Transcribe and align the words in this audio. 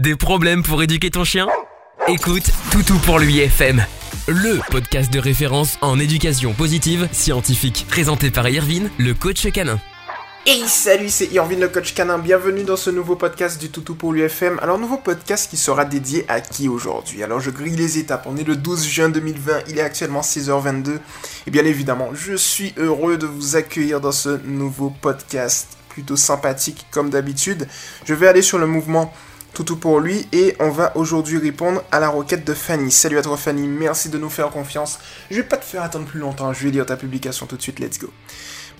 Des 0.00 0.16
problèmes 0.16 0.62
pour 0.62 0.82
éduquer 0.82 1.10
ton 1.10 1.24
chien? 1.24 1.46
Écoute 2.08 2.50
Toutou 2.72 2.96
pour 3.00 3.18
lui 3.18 3.40
FM, 3.40 3.84
le 4.28 4.58
podcast 4.70 5.12
de 5.12 5.18
référence 5.18 5.76
en 5.82 5.98
éducation 5.98 6.54
positive 6.54 7.06
scientifique, 7.12 7.84
présenté 7.86 8.30
par 8.30 8.48
Irvine, 8.48 8.88
le 8.96 9.12
coach 9.12 9.46
canin. 9.52 9.78
Hey 10.46 10.66
salut, 10.66 11.10
c'est 11.10 11.26
Irvine 11.26 11.60
le 11.60 11.68
coach 11.68 11.92
canin, 11.92 12.16
bienvenue 12.16 12.64
dans 12.64 12.78
ce 12.78 12.88
nouveau 12.88 13.14
podcast 13.14 13.60
du 13.60 13.68
Toutou 13.68 13.94
pour 13.94 14.14
l'UFM. 14.14 14.58
Alors 14.62 14.78
nouveau 14.78 14.96
podcast 14.96 15.50
qui 15.50 15.58
sera 15.58 15.84
dédié 15.84 16.24
à 16.28 16.40
qui 16.40 16.66
aujourd'hui? 16.66 17.22
Alors 17.22 17.40
je 17.40 17.50
grille 17.50 17.76
les 17.76 17.98
étapes, 17.98 18.26
on 18.26 18.38
est 18.38 18.48
le 18.48 18.56
12 18.56 18.88
juin 18.88 19.10
2020, 19.10 19.64
il 19.68 19.76
est 19.76 19.82
actuellement 19.82 20.22
6h22 20.22 20.92
et 21.46 21.50
bien 21.50 21.66
évidemment 21.66 22.08
je 22.14 22.36
suis 22.36 22.72
heureux 22.78 23.18
de 23.18 23.26
vous 23.26 23.54
accueillir 23.54 24.00
dans 24.00 24.12
ce 24.12 24.40
nouveau 24.46 24.94
podcast. 25.02 25.76
Plutôt 25.90 26.16
sympathique 26.16 26.86
comme 26.92 27.10
d'habitude. 27.10 27.66
Je 28.06 28.14
vais 28.14 28.28
aller 28.28 28.42
sur 28.42 28.58
le 28.58 28.66
mouvement 28.66 29.12
Toutou 29.54 29.76
pour 29.76 29.98
lui 29.98 30.28
et 30.32 30.54
on 30.60 30.70
va 30.70 30.96
aujourd'hui 30.96 31.38
répondre 31.38 31.82
à 31.90 31.98
la 31.98 32.08
requête 32.08 32.46
de 32.46 32.54
Fanny. 32.54 32.92
Salut 32.92 33.18
à 33.18 33.22
toi 33.22 33.36
Fanny, 33.36 33.66
merci 33.66 34.08
de 34.08 34.16
nous 34.16 34.30
faire 34.30 34.50
confiance. 34.50 35.00
Je 35.28 35.36
vais 35.36 35.42
pas 35.42 35.56
te 35.56 35.64
faire 35.64 35.82
attendre 35.82 36.06
plus 36.06 36.20
longtemps, 36.20 36.52
je 36.52 36.64
vais 36.64 36.70
lire 36.70 36.86
ta 36.86 36.96
publication 36.96 37.46
tout 37.46 37.56
de 37.56 37.62
suite, 37.62 37.80
let's 37.80 37.98
go. 37.98 38.08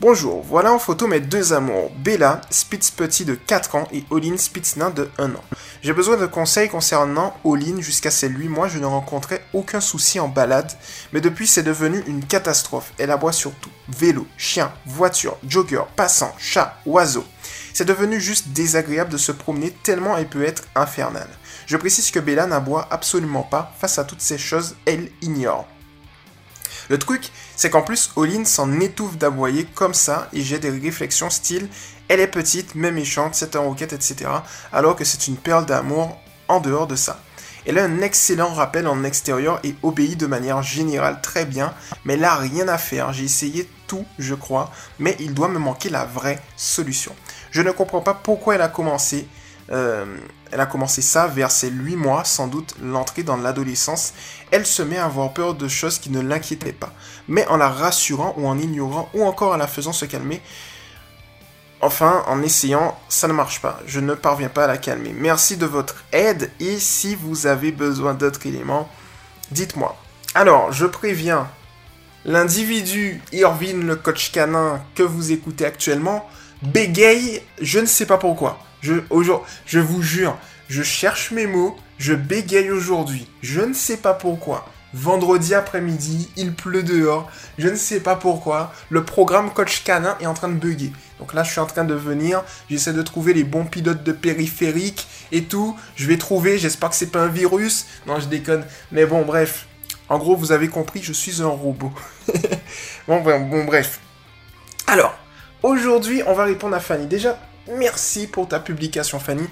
Bonjour, 0.00 0.42
voilà 0.42 0.72
en 0.72 0.78
photo 0.78 1.06
mes 1.08 1.20
deux 1.20 1.52
amours, 1.52 1.90
Bella, 1.98 2.40
Spitz 2.50 2.90
petit 2.90 3.24
de 3.24 3.34
4 3.34 3.74
ans 3.74 3.88
et 3.92 4.04
Olin 4.10 4.38
Spitznain 4.38 4.90
de 4.90 5.10
1 5.18 5.32
an. 5.32 5.44
J'ai 5.82 5.92
besoin 5.92 6.16
de 6.16 6.24
conseils 6.24 6.70
concernant 6.70 7.36
Olin 7.44 7.80
jusqu'à 7.80 8.10
ces 8.10 8.28
8 8.28 8.48
mois, 8.48 8.68
je 8.68 8.78
ne 8.78 8.86
rencontrais 8.86 9.44
aucun 9.52 9.80
souci 9.80 10.18
en 10.20 10.28
balade, 10.28 10.72
mais 11.12 11.20
depuis 11.20 11.46
c'est 11.46 11.64
devenu 11.64 12.02
une 12.06 12.24
catastrophe. 12.24 12.92
Elle 12.96 13.10
aboie 13.10 13.32
surtout 13.32 13.70
vélo, 13.88 14.26
chien, 14.38 14.72
voiture, 14.86 15.36
jogger, 15.46 15.82
passant, 15.96 16.34
chat, 16.38 16.78
oiseau. 16.86 17.24
C'est 17.72 17.84
devenu 17.84 18.20
juste 18.20 18.48
désagréable 18.48 19.10
de 19.10 19.18
se 19.18 19.32
promener 19.32 19.70
tellement 19.82 20.16
elle 20.16 20.28
peut 20.28 20.44
être 20.44 20.64
infernale. 20.74 21.30
Je 21.66 21.76
précise 21.76 22.10
que 22.10 22.20
Bella 22.20 22.46
n'aboie 22.46 22.88
absolument 22.90 23.42
pas 23.42 23.72
face 23.78 23.98
à 23.98 24.04
toutes 24.04 24.20
ces 24.20 24.38
choses, 24.38 24.76
elle 24.86 25.10
ignore. 25.22 25.66
Le 26.88 26.98
truc, 26.98 27.30
c'est 27.54 27.70
qu'en 27.70 27.82
plus, 27.82 28.10
Olin 28.16 28.44
s'en 28.44 28.80
étouffe 28.80 29.16
d'aboyer 29.16 29.64
comme 29.64 29.94
ça 29.94 30.28
et 30.32 30.42
j'ai 30.42 30.58
des 30.58 30.70
réflexions 30.70 31.30
style 31.30 31.68
elle 32.10 32.18
est 32.18 32.26
petite, 32.26 32.74
mais 32.74 32.90
méchante, 32.90 33.36
c'est 33.36 33.54
un 33.54 33.60
roquette, 33.60 33.92
etc. 33.92 34.28
Alors 34.72 34.96
que 34.96 35.04
c'est 35.04 35.28
une 35.28 35.36
perle 35.36 35.64
d'amour 35.64 36.20
en 36.48 36.58
dehors 36.58 36.88
de 36.88 36.96
ça. 36.96 37.20
Elle 37.64 37.78
a 37.78 37.84
un 37.84 38.00
excellent 38.00 38.52
rappel 38.52 38.88
en 38.88 39.04
extérieur 39.04 39.60
et 39.62 39.76
obéit 39.84 40.18
de 40.18 40.26
manière 40.26 40.60
générale 40.60 41.20
très 41.22 41.44
bien, 41.44 41.72
mais 42.04 42.16
là 42.16 42.34
rien 42.34 42.66
à 42.66 42.78
faire. 42.78 43.12
J'ai 43.12 43.26
essayé 43.26 43.70
tout, 43.86 44.04
je 44.18 44.34
crois, 44.34 44.72
mais 44.98 45.16
il 45.20 45.34
doit 45.34 45.46
me 45.46 45.60
manquer 45.60 45.88
la 45.88 46.04
vraie 46.04 46.42
solution. 46.56 47.14
Je 47.50 47.62
ne 47.62 47.70
comprends 47.70 48.00
pas 48.00 48.14
pourquoi 48.14 48.54
elle 48.54 48.62
a 48.62 48.68
commencé 48.68 49.26
euh, 49.72 50.04
elle 50.52 50.60
a 50.60 50.66
commencé 50.66 51.00
ça 51.00 51.28
vers 51.28 51.50
ses 51.50 51.70
8 51.70 51.96
mois, 51.96 52.24
sans 52.24 52.48
doute 52.48 52.74
l'entrée 52.82 53.22
dans 53.22 53.36
l'adolescence. 53.36 54.14
Elle 54.50 54.66
se 54.66 54.82
met 54.82 54.98
à 54.98 55.04
avoir 55.04 55.32
peur 55.32 55.54
de 55.54 55.68
choses 55.68 55.98
qui 55.98 56.10
ne 56.10 56.20
l'inquiétaient 56.20 56.72
pas. 56.72 56.92
Mais 57.28 57.46
en 57.46 57.56
la 57.56 57.68
rassurant 57.68 58.34
ou 58.36 58.48
en 58.48 58.58
ignorant 58.58 59.08
ou 59.14 59.24
encore 59.24 59.52
en 59.52 59.56
la 59.56 59.68
faisant 59.68 59.92
se 59.92 60.06
calmer, 60.06 60.42
enfin 61.80 62.24
en 62.26 62.42
essayant, 62.42 62.98
ça 63.08 63.28
ne 63.28 63.32
marche 63.32 63.60
pas. 63.60 63.78
Je 63.86 64.00
ne 64.00 64.14
parviens 64.14 64.48
pas 64.48 64.64
à 64.64 64.66
la 64.66 64.78
calmer. 64.78 65.14
Merci 65.16 65.56
de 65.56 65.66
votre 65.66 66.04
aide 66.10 66.50
et 66.58 66.78
si 66.80 67.14
vous 67.14 67.46
avez 67.46 67.70
besoin 67.70 68.14
d'autres 68.14 68.44
éléments, 68.46 68.88
dites-moi. 69.52 69.96
Alors, 70.34 70.72
je 70.72 70.86
préviens, 70.86 71.48
l'individu 72.24 73.22
Irvine, 73.32 73.86
le 73.86 73.94
coach 73.94 74.32
canin 74.32 74.82
que 74.96 75.04
vous 75.04 75.30
écoutez 75.30 75.64
actuellement, 75.64 76.28
bégaye, 76.62 77.42
je 77.60 77.78
ne 77.78 77.86
sais 77.86 78.06
pas 78.06 78.18
pourquoi. 78.18 78.58
Je, 78.80 78.94
je 79.66 79.78
vous 79.78 80.02
jure, 80.02 80.38
je 80.68 80.82
cherche 80.82 81.32
mes 81.32 81.46
mots, 81.46 81.76
je 81.98 82.14
bégaye 82.14 82.70
aujourd'hui. 82.70 83.28
Je 83.42 83.60
ne 83.60 83.74
sais 83.74 83.98
pas 83.98 84.14
pourquoi. 84.14 84.66
Vendredi 84.92 85.54
après-midi, 85.54 86.28
il 86.36 86.52
pleut 86.52 86.82
dehors. 86.82 87.30
Je 87.58 87.68
ne 87.68 87.76
sais 87.76 88.00
pas 88.00 88.16
pourquoi. 88.16 88.72
Le 88.88 89.04
programme 89.04 89.52
Coach 89.52 89.84
Canin 89.84 90.16
est 90.20 90.26
en 90.26 90.34
train 90.34 90.48
de 90.48 90.54
bugger. 90.54 90.92
Donc 91.20 91.32
là, 91.32 91.44
je 91.44 91.50
suis 91.52 91.60
en 91.60 91.66
train 91.66 91.84
de 91.84 91.94
venir. 91.94 92.42
J'essaie 92.68 92.92
de 92.92 93.02
trouver 93.02 93.32
les 93.32 93.44
bons 93.44 93.66
pilotes 93.66 94.02
de 94.02 94.12
périphérique 94.12 95.06
et 95.30 95.44
tout. 95.44 95.76
Je 95.94 96.06
vais 96.08 96.16
trouver. 96.16 96.58
J'espère 96.58 96.90
que 96.90 96.96
c'est 96.96 97.12
pas 97.12 97.20
un 97.20 97.28
virus. 97.28 97.86
Non, 98.06 98.18
je 98.18 98.26
déconne. 98.26 98.64
Mais 98.90 99.06
bon, 99.06 99.24
bref. 99.24 99.66
En 100.08 100.18
gros, 100.18 100.34
vous 100.34 100.50
avez 100.50 100.66
compris, 100.66 101.00
je 101.00 101.12
suis 101.12 101.40
un 101.40 101.46
robot. 101.46 101.92
bon, 103.06 103.20
bon, 103.20 103.64
bref. 103.64 104.00
Alors, 104.88 105.16
aujourd'hui, 105.62 106.22
on 106.26 106.34
va 106.34 106.44
répondre 106.44 106.74
à 106.76 106.80
Fanny. 106.80 107.06
Déjà, 107.06 107.38
Merci 107.76 108.26
pour 108.26 108.48
ta 108.48 108.58
publication, 108.58 109.20
Fanny. 109.20 109.46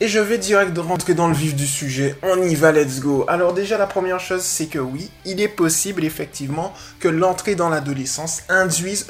Et 0.00 0.06
je 0.06 0.20
vais 0.20 0.38
direct 0.38 0.76
rentrer 0.78 1.14
dans 1.14 1.26
le 1.26 1.34
vif 1.34 1.56
du 1.56 1.66
sujet. 1.66 2.16
On 2.22 2.40
y 2.42 2.54
va, 2.54 2.70
let's 2.70 3.00
go. 3.00 3.24
Alors 3.28 3.52
déjà, 3.52 3.76
la 3.76 3.86
première 3.86 4.20
chose, 4.20 4.42
c'est 4.42 4.66
que 4.66 4.78
oui, 4.78 5.10
il 5.24 5.40
est 5.40 5.48
possible 5.48 6.04
effectivement 6.04 6.72
que 7.00 7.08
l'entrée 7.08 7.56
dans 7.56 7.68
l'adolescence 7.68 8.44
induise 8.48 9.06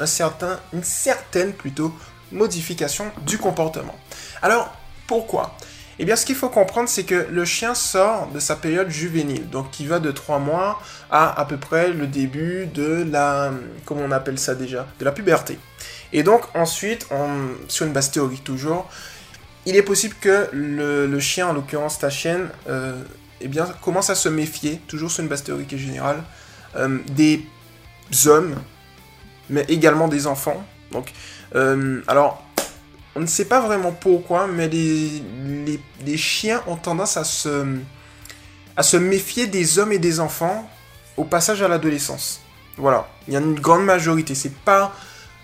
une 0.73 0.83
certaine 0.83 1.53
plutôt 1.53 1.95
modification 2.33 3.11
du 3.27 3.37
comportement. 3.37 3.95
Alors, 4.41 4.75
pourquoi? 5.07 5.57
Eh 6.01 6.05
bien, 6.05 6.17
ce 6.17 6.25
qu'il 6.25 6.37
faut 6.37 6.49
comprendre, 6.49 6.89
c'est 6.89 7.05
que 7.05 7.27
le 7.31 7.45
chien 7.45 7.75
sort 7.75 8.29
de 8.33 8.41
sa 8.41 8.57
période 8.57 8.89
juvénile, 8.89 9.49
donc 9.51 9.71
qui 9.71 9.87
va 9.87 9.99
de 9.99 10.11
3 10.11 10.39
mois 10.39 10.81
à 11.11 11.39
à 11.39 11.45
peu 11.45 11.57
près 11.57 11.89
le 11.89 12.07
début 12.07 12.67
de 12.67 13.07
la... 13.11 13.53
comment 13.85 14.03
on 14.03 14.13
appelle 14.13 14.39
ça 14.39 14.55
déjà 14.55 14.87
De 14.99 15.05
la 15.05 15.13
puberté. 15.13 15.59
Et 16.13 16.23
donc 16.23 16.43
ensuite, 16.55 17.07
sur 17.69 17.87
une 17.87 17.93
base 17.93 18.11
théorique 18.11 18.45
toujours, 18.45 18.89
il 19.67 19.77
est 19.77 19.83
possible 19.83 20.15
que 20.21 20.49
le, 20.53 21.21
chien, 21.21 21.49
en 21.49 21.53
l'occurrence 21.53 21.99
ta 21.99 22.11
chienne, 22.11 22.49
euh, 22.69 23.03
eh 23.41 23.49
bien, 23.49 23.67
commence 23.83 24.11
à 24.11 24.15
se 24.15 24.29
méfier, 24.29 24.81
toujours 24.89 25.11
sur 25.11 25.23
une 25.23 25.29
base 25.29 25.45
théorique 25.45 25.73
et 25.73 25.79
générale, 25.79 26.23
euh, 26.77 26.99
des 27.11 27.45
hommes, 28.27 28.57
mais 29.51 29.65
également 29.69 30.09
des 30.09 30.27
enfants. 30.27 30.65
Donc, 30.91 31.13
euh, 31.55 32.01
alors, 32.07 32.43
on 33.15 33.21
ne 33.21 33.27
sait 33.27 33.45
pas 33.45 33.61
vraiment 33.61 33.93
pourquoi, 33.93 34.47
mais 34.47 34.69
les, 34.69 35.23
les, 36.07 36.17
chiens 36.17 36.63
ont 36.67 36.77
tendance 36.77 37.17
à 37.17 37.25
se, 37.25 37.77
à 38.77 38.83
se 38.83 38.97
méfier 38.97 39.47
des 39.47 39.79
hommes 39.79 39.93
et 39.93 39.99
des 39.99 40.21
enfants 40.21 40.69
au 41.17 41.25
passage 41.25 41.63
à 41.63 41.69
l'adolescence. 41.69 42.41
Voilà, 42.77 43.09
il 43.27 43.35
y 43.35 43.37
a 43.37 43.41
une 43.41 43.59
grande 43.59 43.85
majorité. 43.85 44.35
C'est 44.35 44.55
pas 44.55 44.95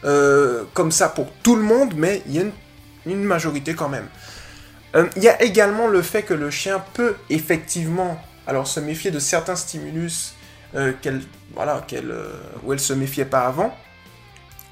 euh, 0.04 0.64
comme 0.74 0.92
ça 0.92 1.08
pour 1.08 1.30
tout 1.42 1.56
le 1.56 1.62
monde, 1.62 1.94
mais 1.96 2.22
il 2.26 2.34
y 2.34 2.38
a 2.40 2.44
une, 3.06 3.24
majorité 3.24 3.74
quand 3.74 3.88
même. 3.88 4.06
Euh, 4.94 5.06
il 5.16 5.22
y 5.22 5.28
a 5.28 5.42
également 5.42 5.88
le 5.88 6.02
fait 6.02 6.22
que 6.22 6.34
le 6.34 6.50
chien 6.50 6.82
peut 6.94 7.14
effectivement 7.30 8.20
alors 8.46 8.66
se 8.66 8.80
méfier 8.80 9.10
de 9.10 9.18
certains 9.18 9.56
stimulus 9.56 10.34
euh, 10.74 10.92
qu'elle 11.00 11.22
voilà 11.54 11.82
qu'elle 11.86 12.14
où 12.62 12.72
elle 12.72 12.80
se 12.80 12.92
méfiait 12.92 13.24
pas 13.24 13.46
avant. 13.46 13.76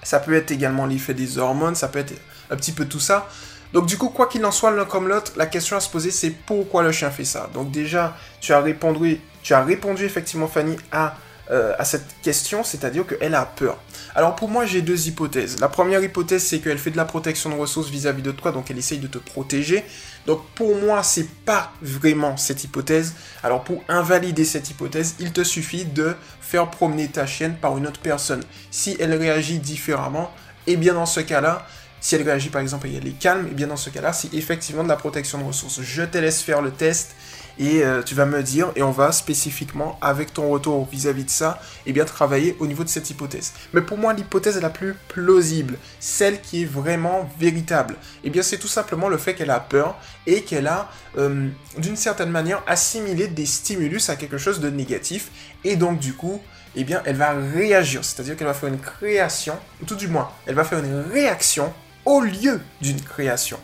Ça 0.02 0.18
peut 0.20 0.34
être 0.34 0.50
également 0.50 0.86
l'effet 0.86 1.14
des 1.14 1.38
hormones, 1.38 1.74
ça 1.74 1.88
peut 1.88 2.00
être 2.00 2.14
un 2.50 2.56
petit 2.56 2.72
peu 2.72 2.86
tout 2.86 3.00
ça. 3.00 3.28
Donc 3.72 3.86
du 3.86 3.96
coup, 3.96 4.10
quoi 4.10 4.26
qu'il 4.26 4.44
en 4.44 4.50
soit, 4.50 4.70
l'un 4.70 4.84
comme 4.84 5.08
l'autre, 5.08 5.32
la 5.36 5.46
question 5.46 5.76
à 5.76 5.80
se 5.80 5.88
poser, 5.88 6.10
c'est 6.10 6.30
pourquoi 6.30 6.82
le 6.82 6.92
chien 6.92 7.10
fait 7.10 7.24
ça? 7.24 7.48
Donc 7.54 7.70
déjà, 7.70 8.16
tu 8.40 8.52
as 8.52 8.60
répondu, 8.60 9.20
tu 9.42 9.54
as 9.54 9.64
répondu 9.64 10.04
effectivement, 10.04 10.46
Fanny, 10.46 10.76
à 10.90 11.16
euh, 11.50 11.74
à 11.78 11.84
cette 11.84 12.06
question, 12.22 12.62
c'est-à-dire 12.62 13.04
qu'elle 13.06 13.34
a 13.34 13.44
peur. 13.44 13.78
Alors 14.14 14.36
pour 14.36 14.48
moi, 14.48 14.64
j'ai 14.64 14.80
deux 14.80 15.08
hypothèses. 15.08 15.58
La 15.60 15.68
première 15.68 16.02
hypothèse, 16.02 16.44
c'est 16.44 16.60
qu'elle 16.60 16.78
fait 16.78 16.92
de 16.92 16.96
la 16.96 17.04
protection 17.04 17.50
de 17.50 17.56
ressources 17.56 17.88
vis-à-vis 17.90 18.22
de 18.22 18.30
toi, 18.30 18.52
donc 18.52 18.70
elle 18.70 18.78
essaye 18.78 18.98
de 18.98 19.08
te 19.08 19.18
protéger. 19.18 19.84
Donc 20.26 20.44
pour 20.54 20.76
moi, 20.76 21.02
c'est 21.02 21.28
pas 21.28 21.72
vraiment 21.82 22.36
cette 22.36 22.62
hypothèse. 22.62 23.14
Alors 23.42 23.64
pour 23.64 23.82
invalider 23.88 24.44
cette 24.44 24.70
hypothèse, 24.70 25.16
il 25.18 25.32
te 25.32 25.42
suffit 25.42 25.84
de 25.84 26.14
faire 26.40 26.70
promener 26.70 27.08
ta 27.08 27.26
chienne 27.26 27.56
par 27.60 27.76
une 27.76 27.86
autre 27.86 28.00
personne. 28.00 28.42
Si 28.70 28.96
elle 29.00 29.14
réagit 29.14 29.58
différemment, 29.58 30.32
et 30.68 30.74
eh 30.74 30.76
bien 30.76 30.94
dans 30.94 31.06
ce 31.06 31.18
cas-là, 31.18 31.66
si 32.02 32.16
elle 32.16 32.22
réagit 32.22 32.50
par 32.50 32.60
exemple 32.60 32.88
et 32.88 32.96
elle 32.96 33.06
est 33.06 33.18
calme, 33.18 33.46
et 33.46 33.50
eh 33.52 33.54
bien 33.54 33.68
dans 33.68 33.76
ce 33.76 33.88
cas-là, 33.88 34.12
c'est 34.12 34.34
effectivement 34.34 34.82
de 34.82 34.88
la 34.88 34.96
protection 34.96 35.38
de 35.38 35.44
ressources. 35.44 35.80
Je 35.80 36.02
te 36.02 36.18
laisse 36.18 36.42
faire 36.42 36.60
le 36.60 36.72
test 36.72 37.14
et 37.58 37.84
euh, 37.84 38.02
tu 38.02 38.14
vas 38.14 38.26
me 38.26 38.42
dire, 38.42 38.72
et 38.74 38.82
on 38.82 38.90
va 38.90 39.12
spécifiquement, 39.12 39.98
avec 40.00 40.32
ton 40.32 40.48
retour 40.48 40.88
vis-à-vis 40.90 41.24
de 41.24 41.30
ça, 41.30 41.60
et 41.86 41.90
eh 41.90 41.92
bien 41.92 42.04
travailler 42.04 42.56
au 42.58 42.66
niveau 42.66 42.82
de 42.82 42.88
cette 42.88 43.08
hypothèse. 43.08 43.52
Mais 43.72 43.82
pour 43.82 43.98
moi, 43.98 44.14
l'hypothèse 44.14 44.60
la 44.60 44.70
plus 44.70 44.94
plausible, 45.08 45.78
celle 46.00 46.40
qui 46.40 46.62
est 46.62 46.66
vraiment 46.66 47.30
véritable, 47.38 47.94
et 47.94 48.28
eh 48.28 48.30
bien 48.30 48.42
c'est 48.42 48.58
tout 48.58 48.68
simplement 48.68 49.08
le 49.08 49.18
fait 49.18 49.34
qu'elle 49.34 49.50
a 49.50 49.60
peur 49.60 49.96
et 50.26 50.42
qu'elle 50.42 50.66
a, 50.66 50.90
euh, 51.18 51.48
d'une 51.78 51.96
certaine 51.96 52.30
manière, 52.30 52.62
assimilé 52.66 53.28
des 53.28 53.46
stimulus 53.46 54.08
à 54.08 54.16
quelque 54.16 54.38
chose 54.38 54.58
de 54.58 54.70
négatif, 54.70 55.30
et 55.62 55.76
donc 55.76 55.98
du 55.98 56.14
coup, 56.14 56.40
eh 56.74 56.84
bien, 56.84 57.02
elle 57.04 57.16
va 57.16 57.32
réagir, 57.32 58.02
c'est-à-dire 58.02 58.34
qu'elle 58.34 58.46
va 58.46 58.54
faire 58.54 58.70
une 58.70 58.80
création, 58.80 59.58
ou 59.82 59.84
tout 59.84 59.94
du 59.94 60.08
moins, 60.08 60.30
elle 60.46 60.54
va 60.54 60.64
faire 60.64 60.78
une 60.78 61.04
réaction 61.12 61.72
au 62.04 62.20
lieu 62.20 62.60
d'une 62.80 63.00
création. 63.00 63.58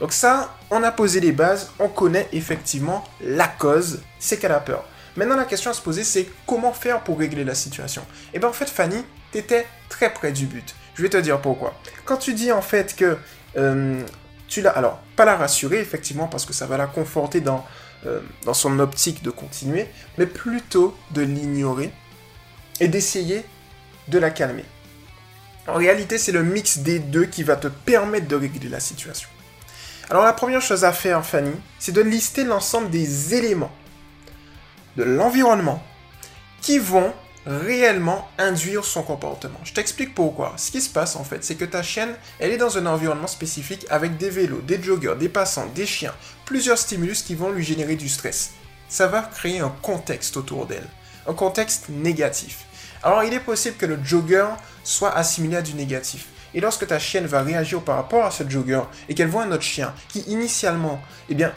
Donc 0.00 0.12
ça, 0.12 0.56
on 0.70 0.82
a 0.82 0.92
posé 0.92 1.20
les 1.20 1.32
bases, 1.32 1.70
on 1.78 1.88
connaît 1.88 2.28
effectivement 2.32 3.04
la 3.20 3.48
cause, 3.48 4.00
c'est 4.18 4.38
qu'elle 4.38 4.52
a 4.52 4.60
peur. 4.60 4.84
Maintenant, 5.16 5.36
la 5.36 5.44
question 5.44 5.70
à 5.70 5.74
se 5.74 5.82
poser, 5.82 6.04
c'est 6.04 6.28
comment 6.46 6.72
faire 6.72 7.02
pour 7.02 7.18
régler 7.18 7.44
la 7.44 7.54
situation? 7.54 8.02
Et 8.02 8.34
eh 8.34 8.38
bien 8.38 8.48
en 8.48 8.52
fait, 8.52 8.68
Fanny, 8.68 9.04
t'étais 9.32 9.66
très 9.88 10.12
près 10.12 10.30
du 10.30 10.46
but. 10.46 10.76
Je 10.94 11.02
vais 11.02 11.08
te 11.08 11.16
dire 11.16 11.40
pourquoi. 11.40 11.74
Quand 12.04 12.16
tu 12.16 12.34
dis 12.34 12.52
en 12.52 12.62
fait 12.62 12.94
que 12.94 13.16
euh, 13.56 14.00
tu 14.46 14.62
l'as, 14.62 14.70
alors, 14.70 15.00
pas 15.16 15.24
la 15.24 15.36
rassurer, 15.36 15.80
effectivement, 15.80 16.28
parce 16.28 16.46
que 16.46 16.52
ça 16.52 16.66
va 16.66 16.76
la 16.76 16.86
conforter 16.86 17.40
dans, 17.40 17.64
euh, 18.06 18.20
dans 18.44 18.54
son 18.54 18.78
optique 18.78 19.22
de 19.22 19.30
continuer, 19.30 19.86
mais 20.16 20.26
plutôt 20.26 20.96
de 21.10 21.22
l'ignorer 21.22 21.92
et 22.80 22.88
d'essayer 22.88 23.44
de 24.08 24.18
la 24.18 24.30
calmer. 24.30 24.64
En 25.68 25.74
réalité, 25.74 26.16
c'est 26.16 26.32
le 26.32 26.42
mix 26.42 26.78
des 26.78 26.98
deux 26.98 27.26
qui 27.26 27.42
va 27.42 27.56
te 27.56 27.68
permettre 27.68 28.26
de 28.26 28.36
régler 28.36 28.70
la 28.70 28.80
situation. 28.80 29.28
Alors 30.08 30.24
la 30.24 30.32
première 30.32 30.62
chose 30.62 30.84
à 30.84 30.92
faire, 30.92 31.24
Fanny, 31.24 31.52
c'est 31.78 31.92
de 31.92 32.00
lister 32.00 32.44
l'ensemble 32.44 32.88
des 32.88 33.34
éléments 33.34 33.72
de 34.96 35.04
l'environnement 35.04 35.82
qui 36.62 36.78
vont 36.78 37.12
réellement 37.46 38.28
induire 38.38 38.84
son 38.84 39.02
comportement. 39.02 39.60
Je 39.64 39.74
t'explique 39.74 40.14
pourquoi. 40.14 40.54
Ce 40.56 40.70
qui 40.70 40.80
se 40.80 40.88
passe 40.88 41.16
en 41.16 41.24
fait, 41.24 41.44
c'est 41.44 41.54
que 41.54 41.66
ta 41.66 41.82
chienne, 41.82 42.14
elle 42.38 42.52
est 42.52 42.56
dans 42.56 42.78
un 42.78 42.86
environnement 42.86 43.26
spécifique 43.26 43.86
avec 43.90 44.16
des 44.16 44.30
vélos, 44.30 44.62
des 44.62 44.82
joggers, 44.82 45.16
des 45.18 45.28
passants, 45.28 45.66
des 45.74 45.86
chiens, 45.86 46.14
plusieurs 46.46 46.78
stimulus 46.78 47.22
qui 47.22 47.34
vont 47.34 47.50
lui 47.50 47.64
générer 47.64 47.96
du 47.96 48.08
stress. 48.08 48.52
Ça 48.88 49.06
va 49.06 49.20
créer 49.20 49.60
un 49.60 49.74
contexte 49.82 50.38
autour 50.38 50.66
d'elle, 50.66 50.88
un 51.26 51.34
contexte 51.34 51.90
négatif. 51.90 52.64
Alors 53.02 53.24
il 53.24 53.32
est 53.32 53.40
possible 53.40 53.76
que 53.76 53.86
le 53.86 53.98
jogger 54.02 54.46
soit 54.84 55.14
assimilé 55.14 55.56
à 55.56 55.62
du 55.62 55.74
négatif. 55.74 56.26
Et 56.54 56.60
lorsque 56.60 56.86
ta 56.86 56.98
chienne 56.98 57.26
va 57.26 57.42
réagir 57.42 57.82
par 57.82 57.96
rapport 57.96 58.24
à 58.24 58.30
ce 58.30 58.48
jogger 58.48 58.80
et 59.08 59.14
qu'elle 59.14 59.28
voit 59.28 59.42
un 59.42 59.52
autre 59.52 59.62
chien 59.62 59.94
qui 60.08 60.20
initialement, 60.20 61.00
eh 61.28 61.34
bien, 61.34 61.52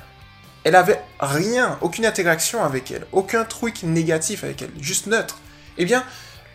elle 0.63 0.75
avait 0.75 1.01
rien, 1.19 1.77
aucune 1.81 2.05
interaction 2.05 2.63
avec 2.63 2.91
elle, 2.91 3.05
aucun 3.11 3.45
truc 3.45 3.83
négatif 3.83 4.43
avec 4.43 4.61
elle, 4.61 4.71
juste 4.79 5.07
neutre. 5.07 5.39
Eh 5.77 5.85
bien, 5.85 6.03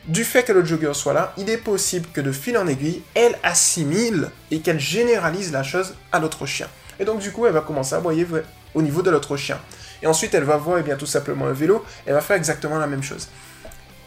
du 0.06 0.24
fait 0.24 0.44
que 0.44 0.52
le 0.52 0.64
jogger 0.64 0.92
soit 0.94 1.12
là, 1.12 1.32
il 1.36 1.50
est 1.50 1.56
possible 1.56 2.06
que 2.12 2.20
de 2.20 2.30
fil 2.30 2.56
en 2.56 2.68
aiguille, 2.68 3.02
elle 3.14 3.36
assimile 3.42 4.30
et 4.50 4.60
qu'elle 4.60 4.78
généralise 4.78 5.50
la 5.50 5.64
chose 5.64 5.94
à 6.12 6.20
l'autre 6.20 6.46
chien. 6.46 6.68
Et 7.00 7.04
donc 7.04 7.18
du 7.18 7.32
coup, 7.32 7.46
elle 7.46 7.52
va 7.52 7.62
commencer 7.62 7.94
à 7.94 7.98
aboyer 7.98 8.26
au 8.74 8.82
niveau 8.82 9.02
de 9.02 9.10
l'autre 9.10 9.36
chien. 9.36 9.58
Et 10.02 10.06
ensuite, 10.06 10.34
elle 10.34 10.44
va 10.44 10.56
voir 10.56 10.78
eh 10.78 10.82
bien, 10.82 10.96
tout 10.96 11.06
simplement 11.06 11.46
un 11.46 11.52
vélo, 11.52 11.84
elle 12.04 12.14
va 12.14 12.20
faire 12.20 12.36
exactement 12.36 12.78
la 12.78 12.86
même 12.86 13.02
chose. 13.02 13.28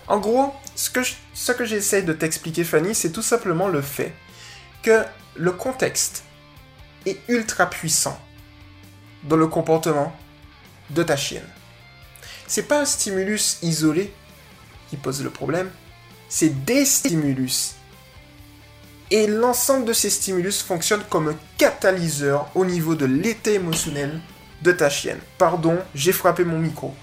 En 0.09 0.17
gros, 0.17 0.51
ce 0.75 0.89
que, 0.89 1.65
j'essaie 1.65 2.01
de 2.01 2.13
t'expliquer, 2.13 2.63
Fanny, 2.63 2.95
c'est 2.95 3.11
tout 3.11 3.21
simplement 3.21 3.67
le 3.67 3.81
fait 3.81 4.11
que 4.81 5.03
le 5.35 5.51
contexte 5.51 6.23
est 7.05 7.19
ultra 7.27 7.69
puissant 7.69 8.19
dans 9.23 9.37
le 9.37 9.45
comportement 9.45 10.11
de 10.89 11.03
ta 11.03 11.15
chienne. 11.15 11.47
C'est 12.47 12.63
pas 12.63 12.81
un 12.81 12.85
stimulus 12.85 13.59
isolé 13.61 14.11
qui 14.89 14.97
pose 14.97 15.23
le 15.23 15.29
problème, 15.29 15.69
c'est 16.27 16.65
des 16.65 16.85
stimulus. 16.85 17.75
Et 19.11 19.27
l'ensemble 19.27 19.85
de 19.85 19.93
ces 19.93 20.09
stimulus 20.09 20.63
fonctionne 20.63 21.03
comme 21.07 21.29
un 21.29 21.37
catalyseur 21.59 22.49
au 22.55 22.65
niveau 22.65 22.95
de 22.95 23.05
l'état 23.05 23.51
émotionnel 23.51 24.19
de 24.63 24.71
ta 24.71 24.89
chienne. 24.89 25.19
Pardon, 25.37 25.77
j'ai 25.93 26.13
frappé 26.13 26.45
mon 26.45 26.57
micro. 26.57 26.95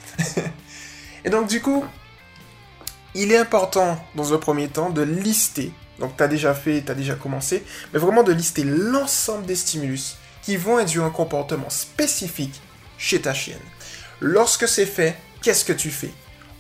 Et 1.24 1.30
donc 1.30 1.46
du 1.48 1.60
coup, 1.60 1.84
il 3.16 3.32
est 3.32 3.38
important 3.38 3.98
dans 4.14 4.34
un 4.34 4.38
premier 4.38 4.68
temps 4.68 4.90
de 4.90 5.02
lister, 5.02 5.72
donc 5.98 6.16
tu 6.16 6.22
as 6.22 6.28
déjà 6.28 6.54
fait, 6.54 6.82
tu 6.84 6.92
as 6.92 6.94
déjà 6.94 7.14
commencé, 7.14 7.64
mais 7.92 7.98
vraiment 7.98 8.22
de 8.22 8.32
lister 8.32 8.62
l'ensemble 8.64 9.46
des 9.46 9.56
stimulus 9.56 10.16
qui 10.42 10.56
vont 10.56 10.76
induire 10.76 11.04
un 11.04 11.10
comportement 11.10 11.70
spécifique 11.70 12.60
chez 12.98 13.20
ta 13.20 13.34
chienne. 13.34 13.58
Lorsque 14.20 14.68
c'est 14.68 14.86
fait, 14.86 15.16
qu'est-ce 15.42 15.64
que 15.64 15.72
tu 15.72 15.90
fais? 15.90 16.12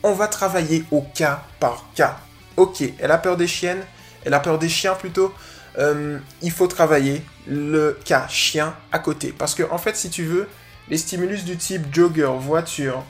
On 0.02 0.12
va 0.12 0.28
travailler 0.28 0.84
au 0.90 1.02
cas 1.02 1.44
par 1.60 1.86
cas. 1.94 2.18
Ok, 2.56 2.82
elle 2.98 3.10
a 3.10 3.18
peur 3.18 3.36
des 3.36 3.46
chiennes, 3.46 3.84
elle 4.24 4.34
a 4.34 4.40
peur 4.40 4.58
des 4.58 4.68
chiens 4.68 4.94
plutôt. 4.94 5.32
Euh, 5.78 6.18
il 6.42 6.50
faut 6.50 6.66
travailler 6.66 7.22
le 7.46 7.98
cas 8.04 8.26
chien 8.28 8.74
à 8.92 8.98
côté. 8.98 9.32
Parce 9.36 9.54
que 9.54 9.62
en 9.70 9.78
fait, 9.78 9.96
si 9.96 10.10
tu 10.10 10.24
veux, 10.24 10.48
les 10.88 10.96
stimulus 10.96 11.44
du 11.44 11.56
type 11.56 11.94
jogger, 11.94 12.30
voiture, 12.38 13.04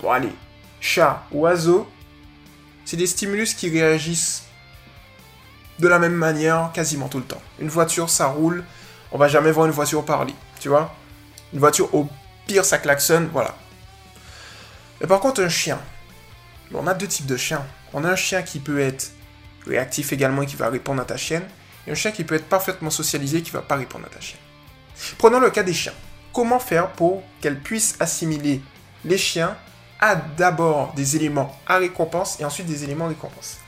bon 0.00 0.10
allez, 0.10 0.32
chat, 0.80 1.24
oiseau, 1.32 1.88
c'est 2.88 2.96
des 2.96 3.06
stimulus 3.06 3.52
qui 3.52 3.68
réagissent 3.68 4.44
de 5.78 5.88
la 5.88 5.98
même 5.98 6.14
manière 6.14 6.70
quasiment 6.72 7.10
tout 7.10 7.18
le 7.18 7.24
temps. 7.24 7.42
Une 7.60 7.68
voiture, 7.68 8.08
ça 8.08 8.28
roule, 8.28 8.64
on 9.12 9.18
va 9.18 9.28
jamais 9.28 9.52
voir 9.52 9.66
une 9.66 9.72
voiture 9.72 10.06
parler, 10.06 10.34
tu 10.58 10.70
vois. 10.70 10.96
Une 11.52 11.58
voiture, 11.58 11.94
au 11.94 12.08
pire, 12.46 12.64
ça 12.64 12.78
klaxonne, 12.78 13.28
voilà. 13.30 13.54
Mais 15.02 15.06
par 15.06 15.20
contre, 15.20 15.42
un 15.42 15.50
chien, 15.50 15.78
on 16.72 16.86
a 16.86 16.94
deux 16.94 17.06
types 17.06 17.26
de 17.26 17.36
chiens. 17.36 17.62
On 17.92 18.04
a 18.04 18.10
un 18.10 18.16
chien 18.16 18.40
qui 18.40 18.58
peut 18.58 18.80
être 18.80 19.12
réactif 19.66 20.14
également 20.14 20.40
et 20.40 20.46
qui 20.46 20.56
va 20.56 20.70
répondre 20.70 21.02
à 21.02 21.04
ta 21.04 21.18
chienne, 21.18 21.44
et 21.86 21.90
un 21.90 21.94
chien 21.94 22.10
qui 22.10 22.24
peut 22.24 22.36
être 22.36 22.48
parfaitement 22.48 22.88
socialisé 22.88 23.38
et 23.38 23.42
qui 23.42 23.50
va 23.50 23.60
pas 23.60 23.76
répondre 23.76 24.06
à 24.06 24.08
ta 24.08 24.20
chienne. 24.22 24.40
Prenons 25.18 25.40
le 25.40 25.50
cas 25.50 25.62
des 25.62 25.74
chiens. 25.74 25.92
Comment 26.32 26.58
faire 26.58 26.90
pour 26.92 27.22
qu'elles 27.42 27.60
puissent 27.60 27.96
assimiler 28.00 28.62
les 29.04 29.18
chiens 29.18 29.58
a 30.00 30.16
d'abord 30.16 30.92
des 30.94 31.16
éléments 31.16 31.56
à 31.66 31.78
récompense 31.78 32.40
et 32.40 32.44
ensuite 32.44 32.66
des 32.66 32.84
éléments 32.84 33.08
récompense. 33.08 33.58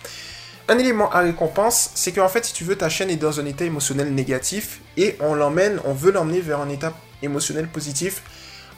Un 0.69 0.79
élément 0.79 1.11
à 1.11 1.21
récompense, 1.21 1.91
c'est 1.94 2.12
qu'en 2.12 2.29
fait, 2.29 2.44
si 2.44 2.53
tu 2.53 2.62
veux, 2.62 2.77
ta 2.77 2.88
chaîne 2.88 3.11
est 3.11 3.17
dans 3.17 3.41
un 3.41 3.47
état 3.47 3.65
émotionnel 3.65 4.15
négatif 4.15 4.81
et 4.97 5.17
on 5.21 5.35
l'emmène, 5.35 5.81
on 5.85 5.93
veut 5.93 6.12
l'emmener 6.12 6.41
vers 6.41 6.61
un 6.61 6.69
état 6.69 6.93
émotionnel 7.23 7.67
positif 7.67 8.23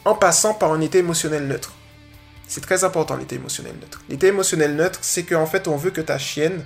en 0.04 0.14
passant 0.14 0.54
par 0.54 0.72
un 0.72 0.80
état 0.80 0.98
émotionnel 0.98 1.46
neutre. 1.46 1.74
C'est 2.48 2.62
très 2.62 2.84
important 2.84 3.16
l'état 3.16 3.36
émotionnel 3.36 3.74
neutre. 3.80 4.02
L'état 4.08 4.26
émotionnel 4.26 4.74
neutre, 4.74 4.98
c'est 5.02 5.22
qu'en 5.24 5.46
fait, 5.46 5.68
on 5.68 5.76
veut 5.76 5.90
que 5.90 6.00
ta 6.00 6.18
chienne 6.18 6.64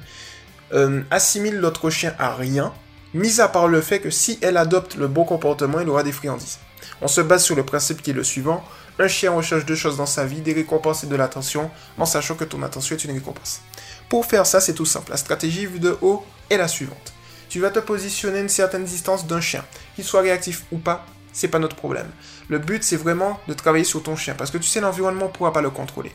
euh, 0.73 1.03
assimile 1.11 1.57
l'autre 1.57 1.91
chien 1.91 2.15
à 2.19 2.35
rien, 2.35 2.73
mis 3.17 3.41
à 3.41 3.49
part 3.49 3.67
le 3.67 3.81
fait 3.81 4.01
que 4.01 4.11
si 4.11 4.39
elle 4.43 4.57
adopte 4.57 4.97
le 4.97 5.09
bon 5.09 5.25
comportement, 5.25 5.81
elle 5.81 5.89
aura 5.89 6.03
des 6.03 6.13
friandises. 6.13 6.59
On 7.01 7.09
se 7.09 7.21
base 7.21 7.43
sur 7.43 7.57
le 7.57 7.65
principe 7.65 8.03
qui 8.03 8.11
est 8.11 8.15
le 8.15 8.23
suivant. 8.23 8.63
Un 8.99 9.09
chien 9.09 9.33
recherche 9.33 9.65
deux 9.65 9.75
choses 9.75 9.97
dans 9.97 10.07
sa 10.07 10.25
vie, 10.25 10.41
des 10.41 10.53
récompenses 10.53 11.05
et 11.05 11.07
de 11.07 11.17
l'attention, 11.17 11.71
en 11.99 12.07
sachant 12.07 12.35
que 12.35 12.45
ton 12.45 12.63
attention 12.63 12.95
est 12.95 13.05
une 13.05 13.13
récompense. 13.13 13.61
Pour 14.09 14.27
faire 14.27 14.47
ça, 14.47 14.61
c'est 14.61 14.75
tout 14.75 14.87
simple. 14.87 15.11
La 15.11 15.17
stratégie 15.17 15.67
vue 15.67 15.81
de 15.81 15.97
haut 16.01 16.25
est 16.51 16.57
la 16.57 16.69
suivante. 16.69 17.15
Tu 17.49 17.61
vas 17.61 17.71
te 17.71 17.79
positionner 17.79 18.41
une 18.41 18.49
certaine 18.49 18.85
distance 18.85 19.27
d'un 19.27 19.41
chien. 19.41 19.65
Qu'il 19.95 20.05
soit 20.05 20.21
réactif 20.21 20.65
ou 20.71 20.79
pas, 20.79 21.07
c'est 21.33 21.49
pas 21.49 21.59
notre 21.59 21.77
problème. 21.77 22.11
Le 22.49 22.59
but, 22.59 22.85
c'est 22.85 22.97
vraiment 22.97 23.41
de 23.49 23.55
travailler 23.55 23.85
sur 23.85 24.03
ton 24.03 24.17
chien, 24.17 24.35
parce 24.35 24.51
que 24.51 24.59
tu 24.59 24.69
sais, 24.69 24.81
l'environnement 24.81 25.27
ne 25.27 25.31
pourra 25.31 25.53
pas 25.53 25.63
le 25.63 25.71
contrôler. 25.71 26.13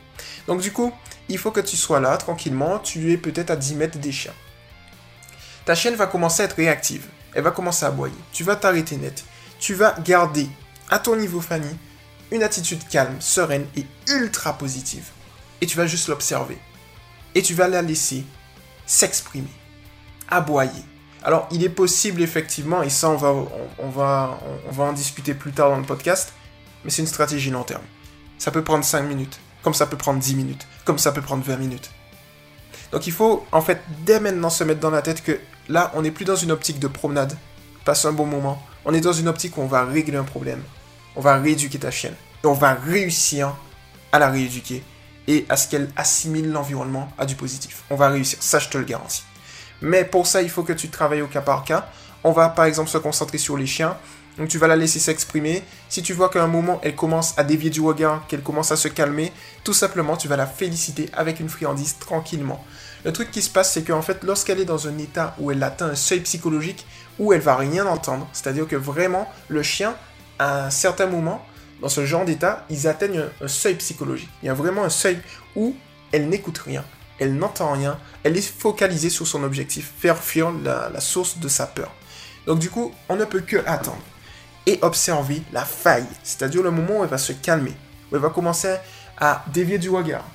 Donc 0.48 0.62
du 0.62 0.72
coup, 0.72 0.92
il 1.30 1.38
faut 1.38 1.52
que 1.52 1.62
tu 1.62 1.78
sois 1.78 2.00
là, 2.00 2.18
tranquillement, 2.18 2.80
tu 2.80 3.12
es 3.12 3.18
peut-être 3.18 3.52
à 3.52 3.56
10 3.56 3.76
mètres 3.76 3.98
des 3.98 4.12
chiens. 4.12 4.34
Ta 5.66 5.76
chienne 5.76 5.96
va 5.96 6.08
commencer 6.08 6.42
à 6.42 6.46
être 6.46 6.56
réactive. 6.56 7.08
Elle 7.34 7.44
va 7.44 7.52
commencer 7.52 7.86
à 7.86 7.90
aboyer. 7.90 8.16
Tu 8.34 8.44
vas 8.44 8.56
t'arrêter 8.56 8.98
net. 8.98 9.24
Tu 9.60 9.74
vas 9.74 9.96
garder, 10.00 10.50
à 10.90 11.00
ton 11.00 11.16
niveau 11.16 11.40
Fanny, 11.40 11.78
une 12.32 12.44
attitude 12.44 12.88
calme, 12.90 13.20
sereine 13.20 13.68
et 13.76 13.86
ultra 14.08 14.58
positive. 14.58 15.06
Et 15.62 15.68
tu 15.68 15.78
vas 15.78 15.86
juste 15.86 16.08
l'observer. 16.08 16.58
Et 17.36 17.42
tu 17.42 17.54
vas 17.54 17.68
la 17.68 17.82
laisser 17.82 18.26
s'exprimer, 18.86 19.52
aboyer. 20.30 20.84
Alors, 21.24 21.48
il 21.52 21.64
est 21.64 21.70
possible 21.70 22.22
effectivement, 22.22 22.82
et 22.82 22.90
ça 22.90 23.10
on 23.10 23.16
va, 23.16 23.34
on, 23.78 23.90
va, 23.90 24.40
on 24.68 24.72
va 24.72 24.86
en 24.86 24.94
discuter 24.94 25.34
plus 25.34 25.52
tard 25.52 25.70
dans 25.70 25.78
le 25.78 25.86
podcast, 25.86 26.34
mais 26.84 26.90
c'est 26.90 27.04
une 27.04 27.08
stratégie 27.08 27.52
long 27.52 27.64
terme. 27.64 27.84
Ça 28.40 28.50
peut 28.50 28.64
prendre 28.64 28.84
5 28.84 29.04
minutes, 29.04 29.40
comme 29.62 29.76
ça 29.76 29.86
peut 29.86 29.98
prendre 29.98 30.20
10 30.20 30.36
minutes, 30.36 30.68
comme 30.84 30.98
ça 30.98 31.12
peut 31.12 31.22
prendre 31.22 31.44
20 31.44 31.58
minutes. 31.58 31.92
Donc 32.92 33.08
il 33.08 33.14
faut 33.14 33.46
en 33.52 33.62
fait 33.62 33.82
dès 34.06 34.20
maintenant 34.20 34.50
se 34.50 34.64
mettre 34.64 34.80
dans 34.80 34.90
la 34.90 35.02
tête 35.02 35.24
que 35.24 35.40
là, 35.70 35.92
on 35.96 36.02
n'est 36.02 36.12
plus 36.12 36.26
dans 36.26 36.36
une 36.36 36.52
optique 36.52 36.80
de 36.80 36.88
promenade, 36.88 37.38
passe 37.86 38.06
un 38.06 38.14
bon 38.14 38.26
moment. 38.26 38.62
On 38.86 38.94
est 38.94 39.02
dans 39.02 39.14
une 39.14 39.28
optique 39.28 39.58
où 39.58 39.62
on 39.62 39.68
va 39.68 39.86
régler 39.86 40.18
un 40.18 40.24
problème 40.24 40.62
on 41.16 41.22
va 41.22 41.38
rééduquer 41.38 41.80
ta 41.80 41.92
chienne. 41.92 42.16
Et 42.44 42.48
on 42.48 42.54
va 42.54 42.74
réussir 42.74 43.56
à 44.12 44.20
la 44.20 44.30
rééduquer 44.30 44.84
et 45.28 45.46
à 45.50 45.58
ce 45.58 45.68
qu'elle 45.68 45.90
assimile 45.96 46.52
l'environnement 46.52 47.12
à 47.18 47.26
du 47.26 47.36
positif. 47.36 47.84
On 47.90 47.96
va 47.96 48.10
réussir, 48.10 48.40
ça 48.42 48.60
je 48.60 48.70
te 48.70 48.78
le 48.78 48.84
garantis. 48.84 49.24
Mais 49.82 50.04
pour 50.04 50.28
ça, 50.28 50.42
il 50.42 50.50
faut 50.50 50.64
que 50.64 50.74
tu 50.74 50.90
travailles 50.90 51.22
au 51.22 51.28
cas 51.28 51.42
par 51.42 51.64
cas. 51.64 51.90
On 52.24 52.32
va 52.32 52.50
par 52.50 52.66
exemple 52.66 52.90
se 52.90 52.98
concentrer 52.98 53.38
sur 53.38 53.58
les 53.58 53.66
chiens. 53.66 53.98
Donc 54.38 54.48
tu 54.48 54.58
vas 54.58 54.68
la 54.68 54.76
laisser 54.76 55.00
s'exprimer. 55.00 55.64
Si 55.90 56.02
tu 56.02 56.14
vois 56.14 56.30
qu'à 56.30 56.44
un 56.44 56.48
moment 56.48 56.80
elle 56.84 56.96
commence 56.96 57.38
à 57.38 57.44
dévier 57.44 57.70
du 57.70 57.82
regard, 57.82 58.26
qu'elle 58.28 58.42
commence 58.42 58.72
à 58.72 58.78
se 58.78 58.88
calmer, 58.88 59.32
tout 59.64 59.74
simplement 59.74 60.18
tu 60.18 60.28
vas 60.28 60.38
la 60.38 60.48
féliciter 60.48 61.10
avec 61.14 61.40
une 61.40 61.50
friandise 61.50 61.98
tranquillement. 62.00 62.64
Le 63.04 63.12
truc 63.12 63.32
qui 63.32 63.42
se 63.42 63.50
passe, 63.50 63.74
c'est 63.74 63.84
qu'en 63.84 64.02
fait, 64.02 64.24
lorsqu'elle 64.24 64.60
est 64.60 64.66
dans 64.66 64.88
un 64.88 64.98
état 65.00 65.36
où 65.40 65.52
elle 65.52 65.64
atteint 65.64 65.90
un 65.90 65.96
seuil 65.96 66.20
psychologique, 66.20 66.86
où 67.18 67.34
elle 67.34 67.42
va 67.42 67.56
rien 67.56 67.86
entendre, 67.88 68.28
c'est-à-dire 68.32 68.68
que 68.68 68.76
vraiment 68.76 69.32
le 69.48 69.64
chien 69.64 69.96
à 70.38 70.66
un 70.66 70.70
certain 70.70 71.08
moment, 71.08 71.44
dans 71.82 71.90
ce 71.90 72.06
genre 72.06 72.26
d'état, 72.26 72.66
ils 72.70 72.88
atteignent 72.88 73.26
un, 73.42 73.48
seuil 73.48 73.76
psychologique. 73.76 74.30
Il 74.44 74.46
y 74.46 74.50
a 74.50 74.54
vraiment 74.54 74.84
un 74.84 74.90
seuil 74.90 75.20
où 75.56 75.76
elle 76.12 76.30
n'écoute 76.30 76.60
rien, 76.60 76.84
elle 77.20 77.36
n'entend 77.36 77.72
rien, 77.72 77.98
elle 78.24 78.38
est 78.38 78.42
focalisée 78.42 79.10
sur 79.10 79.26
son 79.26 79.44
objectif, 79.44 79.92
faire 80.00 80.18
fuir 80.18 80.52
la, 80.52 81.00
source 81.00 81.40
de 81.40 81.48
sa 81.48 81.66
peur. 81.66 81.92
Donc 82.46 82.60
du 82.60 82.70
coup, 82.70 82.94
on 83.10 83.16
ne 83.16 83.26
peut 83.26 83.42
que 83.42 83.58
attendre 83.66 84.02
et 84.68 84.78
observer 84.84 85.42
la 85.52 85.66
faille, 85.66 86.06
c'est-à-dire 86.24 86.62
le 86.62 86.72
moment 86.72 87.00
où 87.00 87.04
elle 87.04 87.10
va 87.10 87.18
se 87.18 87.34
calmer, 87.34 87.74
où 88.12 88.16
elle 88.16 88.22
va 88.22 88.30
commencer 88.30 88.76
à 89.18 89.44
dévier 89.52 89.80
du 89.80 89.90
regard, 89.90 90.26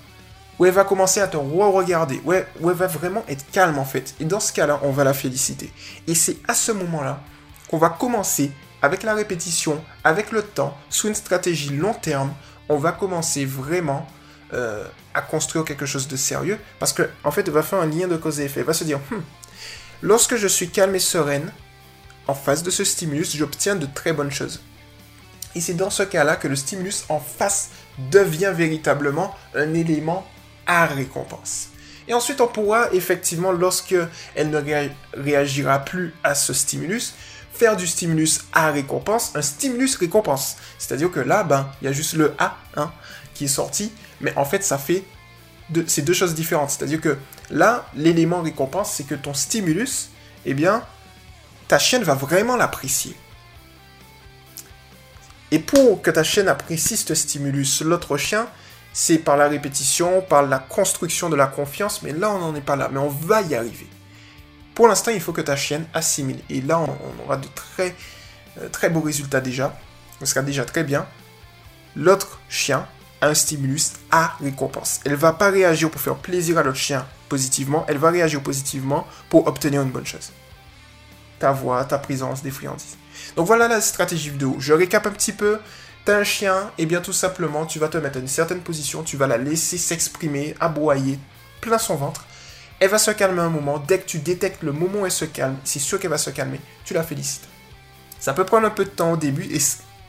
où 0.59 0.67
elle 0.67 0.73
va 0.73 0.85
commencer 0.85 1.21
à 1.21 1.29
te 1.29 1.37
re-regarder, 1.37 2.21
où, 2.25 2.33
elle 2.33 2.47
va 2.61 2.87
vraiment 2.87 3.25
être 3.29 3.45
calme 3.51 3.79
en 3.79 3.85
fait. 3.85 4.15
Et 4.21 4.25
dans 4.25 4.41
ce 4.41 4.53
cas-là, 4.53 4.81
on 4.83 4.91
va 4.91 5.05
la 5.05 5.15
féliciter. 5.15 5.73
Et 6.07 6.15
c'est 6.15 6.37
à 6.49 6.55
ce 6.55 6.73
moment-là 6.73 7.21
qu'on 7.69 7.79
va 7.79 7.91
commencer 7.91 8.53
avec 8.83 9.03
la 9.03 9.15
répétition, 9.15 9.83
avec 10.05 10.33
le 10.33 10.43
temps, 10.43 10.77
sous 10.89 11.09
une 11.09 11.15
stratégie 11.15 11.71
long 11.71 11.95
terme, 11.95 12.33
on 12.69 12.77
va 12.77 12.93
commencer 12.93 13.45
vraiment 13.45 14.07
euh, 14.53 14.85
à 15.15 15.23
construire 15.23 15.65
quelque 15.65 15.87
chose 15.87 16.09
de 16.09 16.17
sérieux. 16.17 16.59
Parce 16.79 16.93
que, 16.93 17.09
en 17.25 17.31
fait, 17.31 17.43
il 17.47 17.53
va 17.53 17.63
faire 17.63 17.81
un 17.81 17.87
lien 17.87 18.07
de 18.07 18.17
cause 18.17 18.41
et 18.41 18.45
effet. 18.45 18.61
Il 18.61 18.67
va 18.67 18.75
se 18.75 18.85
dire, 18.85 19.01
hmm, 19.11 19.21
lorsque 20.03 20.37
je 20.37 20.47
suis 20.47 20.69
calme 20.69 20.95
et 20.95 21.01
sereine, 21.01 21.53
en 22.29 22.35
face 22.35 22.63
de 22.63 22.71
ce 22.71 22.85
stimulus, 22.85 23.37
j'obtiens 23.37 23.77
de 23.77 23.87
très 23.87 24.13
bonnes 24.13 24.31
choses. 24.31 24.61
Et 25.55 25.61
c'est 25.61 25.75
dans 25.75 25.91
ce 25.91 26.03
cas-là 26.03 26.37
que 26.37 26.49
le 26.49 26.57
stimulus 26.57 27.05
en 27.09 27.19
face 27.19 27.71
devient 28.11 28.53
véritablement 28.55 29.35
un 29.55 29.73
élément 29.75 30.27
à 30.67 30.87
récompense. 30.87 31.69
Et 32.09 32.15
ensuite, 32.15 32.41
on 32.41 32.47
pourra 32.47 32.93
effectivement, 32.93 33.53
lorsque 33.53 33.97
elle 34.35 34.51
ne 34.51 34.63
réagira 35.15 35.81
plus 35.81 36.15
à 36.23 36.35
ce 36.35 36.53
stimulus, 36.53 37.15
faire 37.53 37.77
du 37.77 37.87
stimulus 37.87 38.43
à 38.53 38.71
récompense, 38.71 39.33
un 39.35 39.43
stimulus 39.43 39.97
récompense. 39.97 40.57
C'est-à-dire 40.79 41.11
que 41.11 41.21
là, 41.21 41.43
ben, 41.43 41.69
il 41.81 41.87
y 41.87 41.89
a 41.89 41.93
juste 41.93 42.15
le 42.15 42.35
A 42.39 42.57
hein, 42.77 42.93
qui 43.35 43.45
est 43.45 43.49
sorti, 43.49 43.93
mais 44.21 44.37
en 44.37 44.45
fait, 44.45 44.63
ça 44.63 44.79
fait 44.79 45.05
c'est 45.87 46.03
deux 46.03 46.15
choses 46.15 46.35
différentes. 46.35 46.71
C'est-à-dire 46.71 47.01
que 47.01 47.19
là, 47.51 47.87
l'élément 47.95 48.43
récompense, 48.43 48.93
c'est 48.93 49.05
que 49.05 49.15
ton 49.15 49.35
stimulus, 49.35 50.11
eh 50.45 50.55
bien, 50.55 50.83
ta 51.69 51.79
chaîne 51.79 52.03
va 52.03 52.15
vraiment 52.15 52.57
l'apprécier. 52.57 53.17
Et 55.51 55.59
pour 55.59 56.03
que 56.03 56.11
ta 56.11 56.25
chaîne 56.25 56.49
apprécie 56.49 56.97
ce 56.97 57.15
stimulus, 57.15 57.81
l'autre 57.83 58.17
chien, 58.17 58.49
c'est 58.99 59.19
par 59.19 59.37
la 59.37 59.47
répétition, 59.47 60.23
par 60.23 60.47
la 60.47 60.59
construction 60.59 61.29
de 61.29 61.37
la 61.37 61.47
confiance, 61.47 62.01
mais 62.01 62.13
là, 62.13 62.31
on 62.31 62.39
n'en 62.39 62.55
est 62.55 62.63
pas 62.63 62.77
là, 62.77 62.89
mais 62.91 62.99
on 62.99 63.11
va 63.11 63.43
y 63.43 63.55
arriver. 63.55 63.87
Pour 64.75 64.89
l'instant, 64.89 65.11
il 65.11 65.21
faut 65.21 65.35
que 65.35 65.43
ta 65.43 65.55
chienne 65.55 65.85
assimile. 65.93 66.39
Et 66.49 66.63
là, 66.63 66.81
on, 66.81 67.25
aura 67.25 67.37
de 67.37 67.47
très, 67.55 67.95
euh, 68.59 68.71
très 68.71 68.89
beaux 68.89 69.03
résultats 69.03 69.43
déjà. 69.43 69.79
Ce 70.19 70.25
sera 70.25 70.41
déjà 70.41 70.65
très 70.65 70.83
bien. 70.83 71.07
L'autre 71.95 72.41
chien 72.49 72.89
a 73.21 73.29
un 73.29 73.35
stimulus 73.35 73.93
à 74.11 74.35
récompense. 74.41 75.01
Elle 75.05 75.17
va 75.17 75.35
pas 75.35 75.51
réagir 75.51 75.91
pour 75.91 76.01
faire 76.01 76.17
plaisir 76.17 76.57
à 76.57 76.63
l'autre 76.63 76.79
chien 76.79 77.07
positivement, 77.29 77.85
elle 77.89 77.99
va 77.99 78.11
réagir 78.11 78.43
positivement 78.43 79.07
pour 79.29 79.47
obtenir 79.47 79.83
une 79.83 79.91
bonne 79.91 80.07
chose. 80.07 80.33
Ta 81.39 81.53
voix, 81.53 81.85
ta 81.85 81.99
présence, 81.99 82.43
des 82.43 82.51
friandises. 82.51 82.97
Donc 83.37 83.47
voilà 83.47 83.69
la 83.69 83.83
stratégie 83.83 84.31
vidéo. 84.31 84.57
Je 84.59 84.73
récap 84.73 85.07
un 85.07 85.11
petit 85.11 85.33
peu. 85.33 85.59
T'as 86.07 86.19
un 86.19 86.25
chien, 86.25 86.71
et 86.79 86.87
bien 86.87 87.01
tout 87.01 87.13
simplement, 87.13 87.67
tu 87.67 87.81
vas 87.81 87.89
te 87.89 87.99
mettre 87.99 88.19
à 88.19 88.21
une 88.21 88.29
certaine 88.29 88.61
position, 88.61 89.03
tu 89.03 89.17
vas 89.17 89.27
la 89.27 89.39
laisser 89.39 89.77
s'exprimer, 89.77 90.55
aboyer, 90.61 91.19
plein 91.61 91.79
son 91.79 91.97
ventre. 91.97 92.25
Elle 92.79 92.91
va 92.91 92.99
se 92.99 93.11
calmer 93.11 93.41
un 93.41 93.49
moment. 93.49 93.81
Dès 93.81 93.99
que 93.99 94.07
tu 94.07 94.21
détectes 94.21 94.63
le 94.63 94.71
moment 94.71 95.01
où 95.01 95.07
elle 95.07 95.11
se 95.11 95.25
calme, 95.25 95.57
c'est 95.65 95.81
sûr 95.81 95.99
qu'elle 95.99 96.13
va 96.13 96.17
se 96.17 96.31
calmer, 96.31 96.61
tu 96.85 96.95
la 96.95 97.03
félicites. 97.03 97.49
Ça 98.21 98.35
peut 98.35 98.45
prendre 98.45 98.69
un 98.69 98.71
peu 98.71 98.85
de 98.85 98.91
temps 98.91 99.15
au 99.15 99.17
début, 99.17 99.53
et 99.53 99.59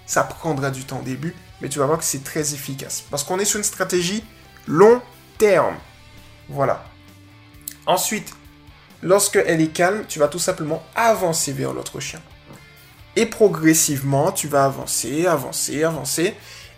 ça 0.06 0.24
prendra 0.24 0.70
du 0.70 0.84
temps 0.84 1.00
au 1.00 1.02
début, 1.04 1.34
mais 1.62 1.70
tu 1.70 1.80
vas 1.80 1.88
voir 1.88 1.98
que 1.98 2.06
c'est 2.06 2.24
très 2.24 2.54
efficace. 2.54 3.04
Parce 3.10 3.24
qu'on 3.24 3.40
est 3.40 3.46
sur 3.46 3.58
une 3.58 3.64
stratégie 3.64 4.24
long 4.68 5.02
terme. 5.40 5.78
Voilà. 6.48 6.86
Ensuite, 7.88 8.36
lorsque 9.02 9.38
elle 9.38 9.62
est 9.62 9.74
calme, 9.74 10.04
tu 10.08 10.20
vas 10.20 10.28
tout 10.28 10.38
simplement 10.38 10.84
avancer 10.94 11.54
vers 11.54 11.74
l'autre 11.74 12.00
chien. 12.00 12.22
Et 13.18 13.26
progressivement, 13.26 14.32
tu 14.32 14.48
vas 14.48 14.66
avancer, 14.66 15.26
avancer, 15.26 15.84
avancer. 15.84 16.36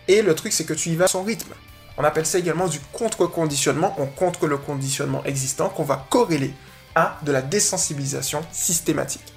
Et 0.08 0.22
le 0.22 0.34
truc, 0.34 0.54
c'est 0.54 0.64
que 0.64 0.72
tu 0.72 0.88
y 0.88 0.96
vas 0.96 1.04
à 1.04 1.08
son 1.08 1.22
rythme. 1.22 1.52
On 1.98 2.02
appelle 2.02 2.24
ça 2.24 2.38
également 2.38 2.66
du 2.66 2.80
contre-conditionnement. 2.92 3.94
On 3.98 4.06
contre 4.06 4.46
le 4.46 4.56
conditionnement 4.56 5.22
existant 5.24 5.68
qu'on 5.68 5.84
va 5.84 6.06
corréler 6.08 6.54
à 6.94 7.18
de 7.26 7.30
la 7.30 7.42
désensibilisation 7.42 8.40
systématique. 8.52 9.34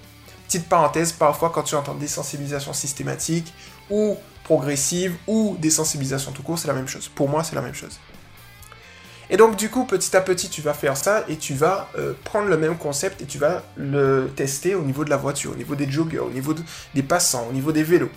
Petite 0.47 0.69
parenthèse, 0.69 1.11
parfois 1.11 1.49
quand 1.49 1.63
tu 1.63 1.75
entends 1.75 1.93
désensibilisation 1.93 2.71
systématique 2.71 3.53
ou 3.89 4.15
progressive 4.45 5.17
ou 5.27 5.57
désensibilisation 5.59 6.31
tout 6.31 6.41
court, 6.41 6.57
c'est 6.57 6.69
la 6.69 6.73
même 6.73 6.87
chose. 6.87 7.09
Pour 7.09 7.27
moi, 7.27 7.43
c'est 7.43 7.55
la 7.55 7.61
même 7.61 7.75
chose. 7.75 7.99
Et 9.33 9.37
donc 9.37 9.55
du 9.55 9.71
coup, 9.71 9.85
petit 9.85 10.15
à 10.15 10.21
petit, 10.21 10.47
tu 10.47 10.61
vas 10.61 10.75
faire 10.75 10.95
ça 10.95 11.25
et 11.27 11.37
tu 11.37 11.55
vas 11.55 11.89
euh, 11.97 12.13
prendre 12.23 12.49
le 12.49 12.55
même 12.55 12.77
concept 12.77 13.19
et 13.23 13.25
tu 13.25 13.39
vas 13.39 13.63
le 13.75 14.29
tester 14.35 14.75
au 14.75 14.83
niveau 14.83 15.03
de 15.03 15.09
la 15.09 15.17
voiture, 15.17 15.53
au 15.53 15.55
niveau 15.55 15.73
des 15.73 15.89
joggers, 15.89 16.19
au 16.19 16.29
niveau 16.29 16.53
des 16.93 17.01
passants, 17.01 17.47
au 17.49 17.51
niveau 17.51 17.71
des 17.71 17.81
vélos. 17.81 18.11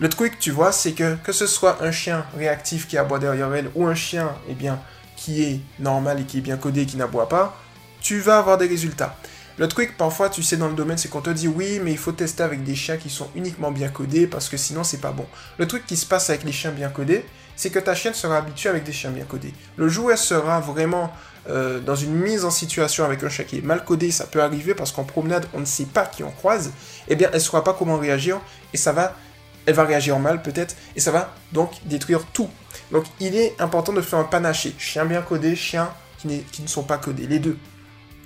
Le 0.00 0.08
truc, 0.08 0.40
tu 0.40 0.50
vois, 0.50 0.72
c'est 0.72 0.90
que 0.90 1.14
que 1.22 1.30
ce 1.30 1.46
soit 1.46 1.84
un 1.84 1.92
chien 1.92 2.26
réactif 2.36 2.88
qui 2.88 2.98
aboie 2.98 3.20
derrière 3.20 3.54
elle 3.54 3.70
ou 3.76 3.86
un 3.86 3.94
chien, 3.94 4.34
eh 4.48 4.54
bien, 4.54 4.80
qui 5.14 5.44
est 5.44 5.60
normal 5.78 6.18
et 6.18 6.24
qui 6.24 6.38
est 6.38 6.40
bien 6.40 6.56
codé 6.56 6.80
et 6.80 6.86
qui 6.86 6.96
n'aboie 6.96 7.28
pas, 7.28 7.56
tu 8.00 8.18
vas 8.18 8.38
avoir 8.38 8.58
des 8.58 8.66
résultats. 8.66 9.16
Le 9.56 9.68
truc, 9.68 9.96
parfois, 9.96 10.30
tu 10.30 10.42
sais, 10.42 10.56
dans 10.56 10.68
le 10.68 10.74
domaine, 10.74 10.98
c'est 10.98 11.08
qu'on 11.08 11.22
te 11.22 11.30
dit 11.30 11.46
oui, 11.46 11.80
mais 11.80 11.92
il 11.92 11.98
faut 11.98 12.10
tester 12.10 12.42
avec 12.42 12.64
des 12.64 12.74
chiens 12.74 12.96
qui 12.96 13.08
sont 13.08 13.30
uniquement 13.36 13.70
bien 13.70 13.88
codés 13.88 14.26
parce 14.26 14.48
que 14.48 14.56
sinon, 14.56 14.82
c'est 14.82 15.00
pas 15.00 15.12
bon. 15.12 15.26
Le 15.58 15.68
truc 15.68 15.86
qui 15.86 15.96
se 15.96 16.06
passe 16.06 16.28
avec 16.28 16.42
les 16.42 16.52
chiens 16.52 16.72
bien 16.72 16.88
codés, 16.88 17.24
c'est 17.56 17.70
que 17.70 17.78
ta 17.78 17.94
chienne 17.94 18.14
sera 18.14 18.36
habituée 18.36 18.68
avec 18.68 18.84
des 18.84 18.92
chiens 18.92 19.10
bien 19.10 19.24
codés. 19.24 19.52
Le 19.76 19.88
jour 19.88 20.06
où 20.06 20.10
elle 20.10 20.18
sera 20.18 20.60
vraiment 20.60 21.12
euh, 21.48 21.80
dans 21.80 21.94
une 21.94 22.14
mise 22.14 22.44
en 22.44 22.50
situation 22.50 23.04
avec 23.04 23.22
un 23.22 23.28
chien 23.28 23.44
qui 23.44 23.58
est 23.58 23.62
mal 23.62 23.84
codé, 23.84 24.10
ça 24.10 24.26
peut 24.26 24.42
arriver 24.42 24.74
parce 24.74 24.92
qu'en 24.92 25.04
promenade, 25.04 25.46
on 25.54 25.60
ne 25.60 25.64
sait 25.64 25.86
pas 25.86 26.06
qui 26.06 26.22
on 26.22 26.30
croise, 26.30 26.72
eh 27.08 27.16
bien, 27.16 27.28
elle 27.32 27.38
ne 27.38 27.40
saura 27.40 27.64
pas 27.64 27.72
comment 27.72 27.98
réagir 27.98 28.40
et 28.72 28.76
ça 28.76 28.92
va, 28.92 29.16
elle 29.64 29.74
va 29.74 29.84
réagir 29.84 30.18
mal 30.18 30.42
peut-être 30.42 30.76
et 30.94 31.00
ça 31.00 31.10
va 31.10 31.34
donc 31.52 31.70
détruire 31.84 32.24
tout. 32.32 32.50
Donc, 32.92 33.04
il 33.20 33.36
est 33.36 33.54
important 33.60 33.92
de 33.92 34.00
faire 34.00 34.18
un 34.18 34.24
panaché. 34.24 34.74
Chien 34.78 35.04
bien 35.04 35.22
codé, 35.22 35.56
chien 35.56 35.90
qui, 36.18 36.42
qui 36.52 36.62
ne 36.62 36.68
sont 36.68 36.82
pas 36.82 36.98
codés, 36.98 37.26
les 37.26 37.38
deux. 37.38 37.56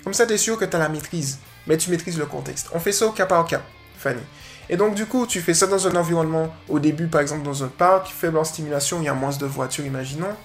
Comme 0.03 0.13
ça, 0.13 0.25
tu 0.25 0.33
es 0.33 0.37
sûr 0.37 0.57
que 0.57 0.65
tu 0.65 0.75
as 0.75 0.79
la 0.79 0.89
maîtrise, 0.89 1.39
mais 1.67 1.77
tu 1.77 1.91
maîtrises 1.91 2.17
le 2.17 2.25
contexte. 2.25 2.69
On 2.73 2.79
fait 2.79 2.91
ça 2.91 3.05
au 3.05 3.11
cas 3.11 3.27
par 3.27 3.45
cas, 3.45 3.61
Fanny. 3.97 4.21
Et 4.69 4.77
donc, 4.77 4.95
du 4.95 5.05
coup, 5.05 5.25
tu 5.25 5.41
fais 5.41 5.53
ça 5.53 5.67
dans 5.67 5.87
un 5.87 5.95
environnement, 5.95 6.53
au 6.69 6.79
début, 6.79 7.07
par 7.07 7.21
exemple, 7.21 7.43
dans 7.43 7.63
un 7.63 7.67
parc, 7.67 8.07
faible 8.07 8.37
en 8.37 8.43
stimulation, 8.43 8.99
il 9.01 9.05
y 9.05 9.09
a 9.09 9.13
moins 9.13 9.35
de 9.35 9.45
voitures, 9.45 9.85
imaginons. 9.85 10.35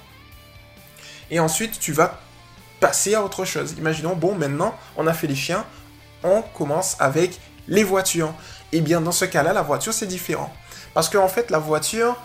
Et 1.31 1.41
ensuite, 1.41 1.79
tu 1.79 1.93
vas 1.93 2.21
passer 2.81 3.15
à 3.15 3.23
autre 3.23 3.45
chose. 3.45 3.75
Imaginons, 3.79 4.17
bon, 4.17 4.35
maintenant, 4.35 4.75
on 4.97 5.07
a 5.07 5.13
fait 5.13 5.27
les 5.27 5.35
chiens, 5.35 5.65
on 6.23 6.43
commence 6.43 6.97
avec 6.99 7.39
les 7.69 7.85
voitures. 7.85 8.33
Et 8.73 8.79
eh 8.79 8.81
bien, 8.81 9.01
dans 9.01 9.13
ce 9.13 9.25
cas-là, 9.25 9.53
la 9.53 9.63
voiture, 9.63 9.95
c'est 9.95 10.07
différent. 10.07 10.53
Parce 10.93 11.09
qu'en 11.09 11.25
en 11.25 11.29
fait, 11.29 11.51
la 11.51 11.59
voiture, 11.59 12.17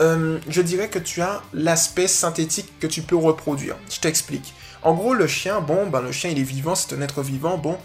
euh, 0.00 0.38
je 0.48 0.62
dirais 0.62 0.88
que 0.88 0.98
tu 0.98 1.20
as 1.20 1.42
l'aspect 1.52 2.08
synthétique 2.08 2.78
que 2.80 2.86
tu 2.86 3.02
peux 3.02 3.16
reproduire. 3.16 3.76
Je 3.90 4.00
t'explique. 4.00 4.54
En 4.82 4.94
gros, 4.94 5.12
le 5.12 5.26
chien, 5.26 5.60
bon, 5.60 5.86
ben, 5.88 6.00
le 6.00 6.10
chien, 6.10 6.30
il 6.30 6.38
est 6.38 6.42
vivant, 6.42 6.74
c'est 6.74 6.94
un 6.94 7.02
être 7.02 7.22
vivant, 7.22 7.58
bon, 7.58 7.76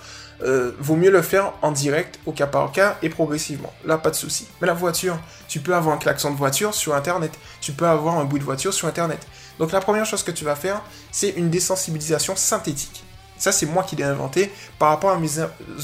euh, 0.44 0.72
vaut 0.80 0.96
mieux 0.96 1.12
le 1.12 1.22
faire 1.22 1.54
en 1.62 1.72
direct, 1.72 2.20
au 2.26 2.32
cas 2.32 2.48
par 2.48 2.72
cas, 2.72 2.98
et 3.02 3.10
progressivement. 3.10 3.74
Là, 3.86 3.98
pas 3.98 4.10
de 4.10 4.16
souci. 4.16 4.48
Mais 4.60 4.68
la 4.68 4.74
voiture, 4.74 5.18
tu 5.48 5.60
peux 5.60 5.74
avoir 5.74 5.96
un 5.96 5.98
klaxon 5.98 6.32
de 6.32 6.38
voiture 6.38 6.74
sur 6.74 6.94
Internet, 6.94 7.32
tu 7.62 7.72
peux 7.72 7.88
avoir 7.88 8.18
un 8.18 8.26
bruit 8.26 8.40
de 8.40 8.46
voiture 8.46 8.74
sur 8.74 8.88
Internet. 8.88 9.26
Donc 9.60 9.72
la 9.72 9.80
première 9.80 10.06
chose 10.06 10.24
que 10.24 10.32
tu 10.32 10.44
vas 10.44 10.56
faire, 10.56 10.82
c'est 11.12 11.30
une 11.30 11.50
désensibilisation 11.50 12.36
synthétique. 12.36 13.04
Ça, 13.38 13.52
c'est 13.52 13.66
moi 13.66 13.84
qui 13.84 13.96
l'ai 13.96 14.04
inventé 14.04 14.52
par 14.80 14.90
rapport 14.90 15.12
à 15.12 15.20
mes 15.20 15.30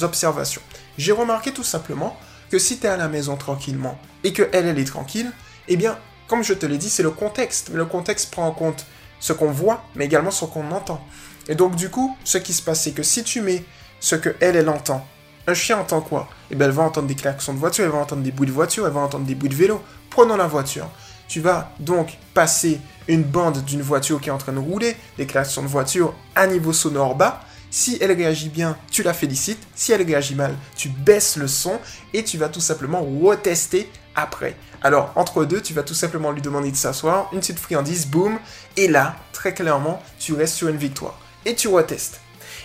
observations. 0.01 0.61
J'ai 0.97 1.11
remarqué 1.11 1.51
tout 1.51 1.63
simplement 1.63 2.17
que 2.49 2.59
si 2.59 2.79
tu 2.79 2.85
es 2.85 2.89
à 2.89 2.97
la 2.97 3.07
maison 3.07 3.37
tranquillement 3.37 3.97
et 4.23 4.33
que 4.33 4.49
elle, 4.51 4.67
elle 4.67 4.79
est 4.79 4.85
tranquille, 4.85 5.31
eh 5.67 5.77
bien, 5.77 5.97
comme 6.27 6.43
je 6.43 6.53
te 6.53 6.65
l'ai 6.65 6.77
dit, 6.77 6.89
c'est 6.89 7.03
le 7.03 7.11
contexte. 7.11 7.69
Mais 7.71 7.77
le 7.77 7.85
contexte 7.85 8.31
prend 8.31 8.47
en 8.47 8.51
compte 8.51 8.85
ce 9.19 9.33
qu'on 9.33 9.51
voit, 9.51 9.83
mais 9.95 10.05
également 10.05 10.31
ce 10.31 10.45
qu'on 10.45 10.71
entend. 10.71 11.05
Et 11.47 11.55
donc, 11.55 11.75
du 11.75 11.89
coup, 11.89 12.15
ce 12.23 12.37
qui 12.37 12.53
se 12.53 12.61
passe, 12.61 12.83
c'est 12.83 12.91
que 12.91 13.03
si 13.03 13.23
tu 13.23 13.41
mets 13.41 13.63
ce 14.01 14.15
que 14.15 14.35
elle, 14.41 14.57
elle 14.57 14.67
entend, 14.67 15.07
un 15.47 15.53
chien 15.53 15.79
entend 15.79 16.01
quoi? 16.01 16.27
Eh 16.49 16.55
bien, 16.55 16.67
elle 16.67 16.73
va 16.73 16.83
entendre 16.83 17.07
des 17.07 17.15
klaxons 17.15 17.53
de 17.53 17.59
voiture, 17.59 17.85
elle 17.85 17.91
va 17.91 17.99
entendre 17.99 18.23
des 18.23 18.31
bruits 18.31 18.47
de 18.47 18.53
voiture, 18.53 18.85
elle 18.85 18.93
va 18.93 18.99
entendre 18.99 19.25
des 19.25 19.35
bruits 19.35 19.49
de 19.49 19.55
vélo. 19.55 19.81
Prenons 20.09 20.35
la 20.35 20.47
voiture. 20.47 20.89
Tu 21.27 21.39
vas 21.39 21.71
donc 21.79 22.17
passer 22.33 22.81
une 23.07 23.23
bande 23.23 23.63
d'une 23.63 23.81
voiture 23.81 24.19
qui 24.19 24.29
est 24.29 24.33
en 24.33 24.37
train 24.37 24.51
de 24.51 24.59
rouler, 24.59 24.97
des 25.17 25.25
klaxons 25.25 25.63
de 25.63 25.67
voiture 25.67 26.13
à 26.35 26.45
niveau 26.45 26.73
sonore 26.73 27.15
bas. 27.15 27.41
Si 27.69 27.97
elle 28.01 28.11
réagit 28.11 28.49
bien, 28.49 28.77
tu 28.91 29.01
la 29.01 29.13
félicites. 29.13 29.65
Si 29.73 29.93
elle 29.93 30.05
réagit 30.05 30.35
mal, 30.35 30.53
tu 30.75 30.89
baisses 30.89 31.37
le 31.37 31.47
son 31.47 31.79
et 32.13 32.23
tu 32.23 32.37
vas 32.37 32.49
tout 32.49 32.59
simplement 32.59 33.01
retester 33.01 33.89
après. 34.13 34.57
Alors, 34.83 35.13
entre 35.15 35.45
deux, 35.45 35.61
tu 35.61 35.73
vas 35.73 35.83
tout 35.83 35.93
simplement 35.93 36.31
lui 36.31 36.41
demander 36.41 36.71
de 36.71 36.75
s'asseoir, 36.75 37.29
une 37.31 37.39
petite 37.39 37.59
friandise, 37.59 38.07
boum, 38.07 38.37
et 38.75 38.89
là, 38.89 39.15
très 39.31 39.53
clairement, 39.53 40.01
tu 40.19 40.33
restes 40.33 40.55
sur 40.55 40.67
une 40.67 40.77
victoire. 40.77 41.17
Et 41.45 41.55
tu 41.55 41.69
retestes. 41.69 42.19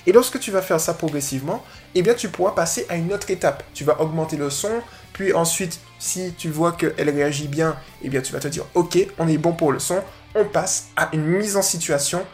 Et 0.07 0.13
lorsque 0.13 0.39
tu 0.39 0.51
vas 0.51 0.63
faire 0.63 0.81
ça 0.81 0.95
progressivement, 0.95 1.65
eh 1.95 2.03
bien, 2.03 2.15
tu 2.15 2.29
pourras 2.29 2.53
passer 2.53 2.87
à 2.89 2.97
une 2.97 3.13
autre 3.13 3.31
étape. 3.31 3.65
Tu 3.75 3.85
vas 3.85 4.01
augmenter 4.01 4.37
le 4.37 4.51
son, 4.51 4.81
puis 5.13 5.33
ensuite, 5.33 5.81
si 5.99 6.33
tu 6.37 6.49
vois 6.51 6.73
qu'elle 6.73 7.11
réagit 7.11 7.49
bien, 7.49 7.77
eh 8.03 8.09
bien, 8.09 8.21
tu 8.21 8.33
vas 8.33 8.41
te 8.41 8.49
dire, 8.49 8.65
ok, 8.75 8.99
on 9.19 9.27
est 9.27 9.39
bon 9.39 9.53
pour 9.53 9.73
le 9.73 9.79
son, 9.79 10.03
on 10.35 10.45
passe 10.45 10.89
à 10.97 11.09
une 11.13 11.25
mise 11.25 11.57
en 11.57 11.63
situation 11.63 12.25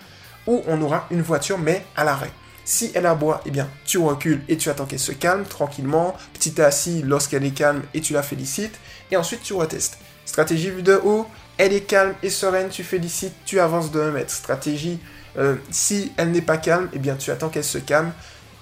où 0.47 0.63
on 0.67 0.83
aura 0.83 1.07
une 1.11 1.23
voiture, 1.23 1.59
mais 1.59 1.85
à 1.97 2.05
l'arrêt. 2.05 2.33
Si 2.65 2.93
elle 2.95 3.07
aboie, 3.07 3.41
eh 3.47 3.51
bien, 3.51 3.69
tu 3.85 3.99
recules 3.99 4.43
et 4.49 4.57
tu 4.57 4.69
attends 4.69 4.87
qu'elle 4.87 4.99
se 4.99 5.13
calme 5.13 5.45
tranquillement, 5.45 6.17
petit 6.33 6.61
assis 6.61 7.03
lorsqu'elle 7.03 7.45
est 7.45 7.51
calme 7.51 7.83
et 7.95 8.01
tu 8.01 8.13
la 8.13 8.23
félicites, 8.23 8.79
et 9.11 9.17
ensuite 9.17 9.43
tu 9.43 9.55
retestes. 9.55 9.99
Stratégie 10.25 10.71
vue 10.71 10.83
de 10.83 11.01
haut, 11.05 11.27
elle 11.59 11.73
est 11.73 11.81
calme 11.83 12.15
et 12.23 12.31
sereine, 12.31 12.69
tu 12.69 12.85
félicites, 12.85 13.35
tu 13.45 13.59
avances 13.61 13.91
de 13.91 14.01
1 14.01 14.11
mètre. 14.13 14.31
Stratégie, 14.31 15.01
euh, 15.39 15.57
si 15.71 16.13
elle 16.17 16.31
n'est 16.31 16.43
pas 16.43 16.59
calme, 16.59 16.89
eh 16.93 16.99
bien, 16.99 17.17
tu 17.17 17.31
attends 17.31 17.49
qu'elle 17.49 17.65
se 17.65 17.79
calme. 17.79 18.13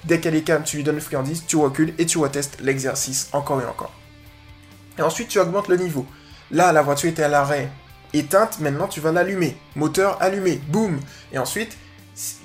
Dès 0.05 0.21
qu'elle 0.21 0.35
est 0.35 0.43
calme, 0.43 0.63
tu 0.65 0.77
lui 0.77 0.85
donnes 0.85 0.97
une 0.97 1.01
friandise, 1.01 1.45
tu 1.47 1.57
recules 1.57 1.95
et 1.99 2.07
tu 2.07 2.19
retestes 2.19 2.59
l'exercice 2.61 3.29
encore 3.33 3.61
et 3.61 3.67
encore. 3.67 3.93
Et 4.99 5.03
ensuite, 5.03 5.29
tu 5.29 5.39
augmentes 5.39 5.69
le 5.69 5.77
niveau. 5.77 6.07
Là, 6.51 6.73
la 6.73 6.83
voiture 6.83 7.11
était 7.11 7.23
à 7.23 7.29
l'arrêt 7.29 7.71
éteinte, 8.13 8.61
maintenant 8.61 8.89
tu 8.89 9.01
vas 9.01 9.13
l'allumer. 9.13 9.57
Moteur 9.77 10.21
allumé, 10.21 10.61
boum. 10.69 10.99
Et 11.33 11.39
ensuite, 11.39 11.77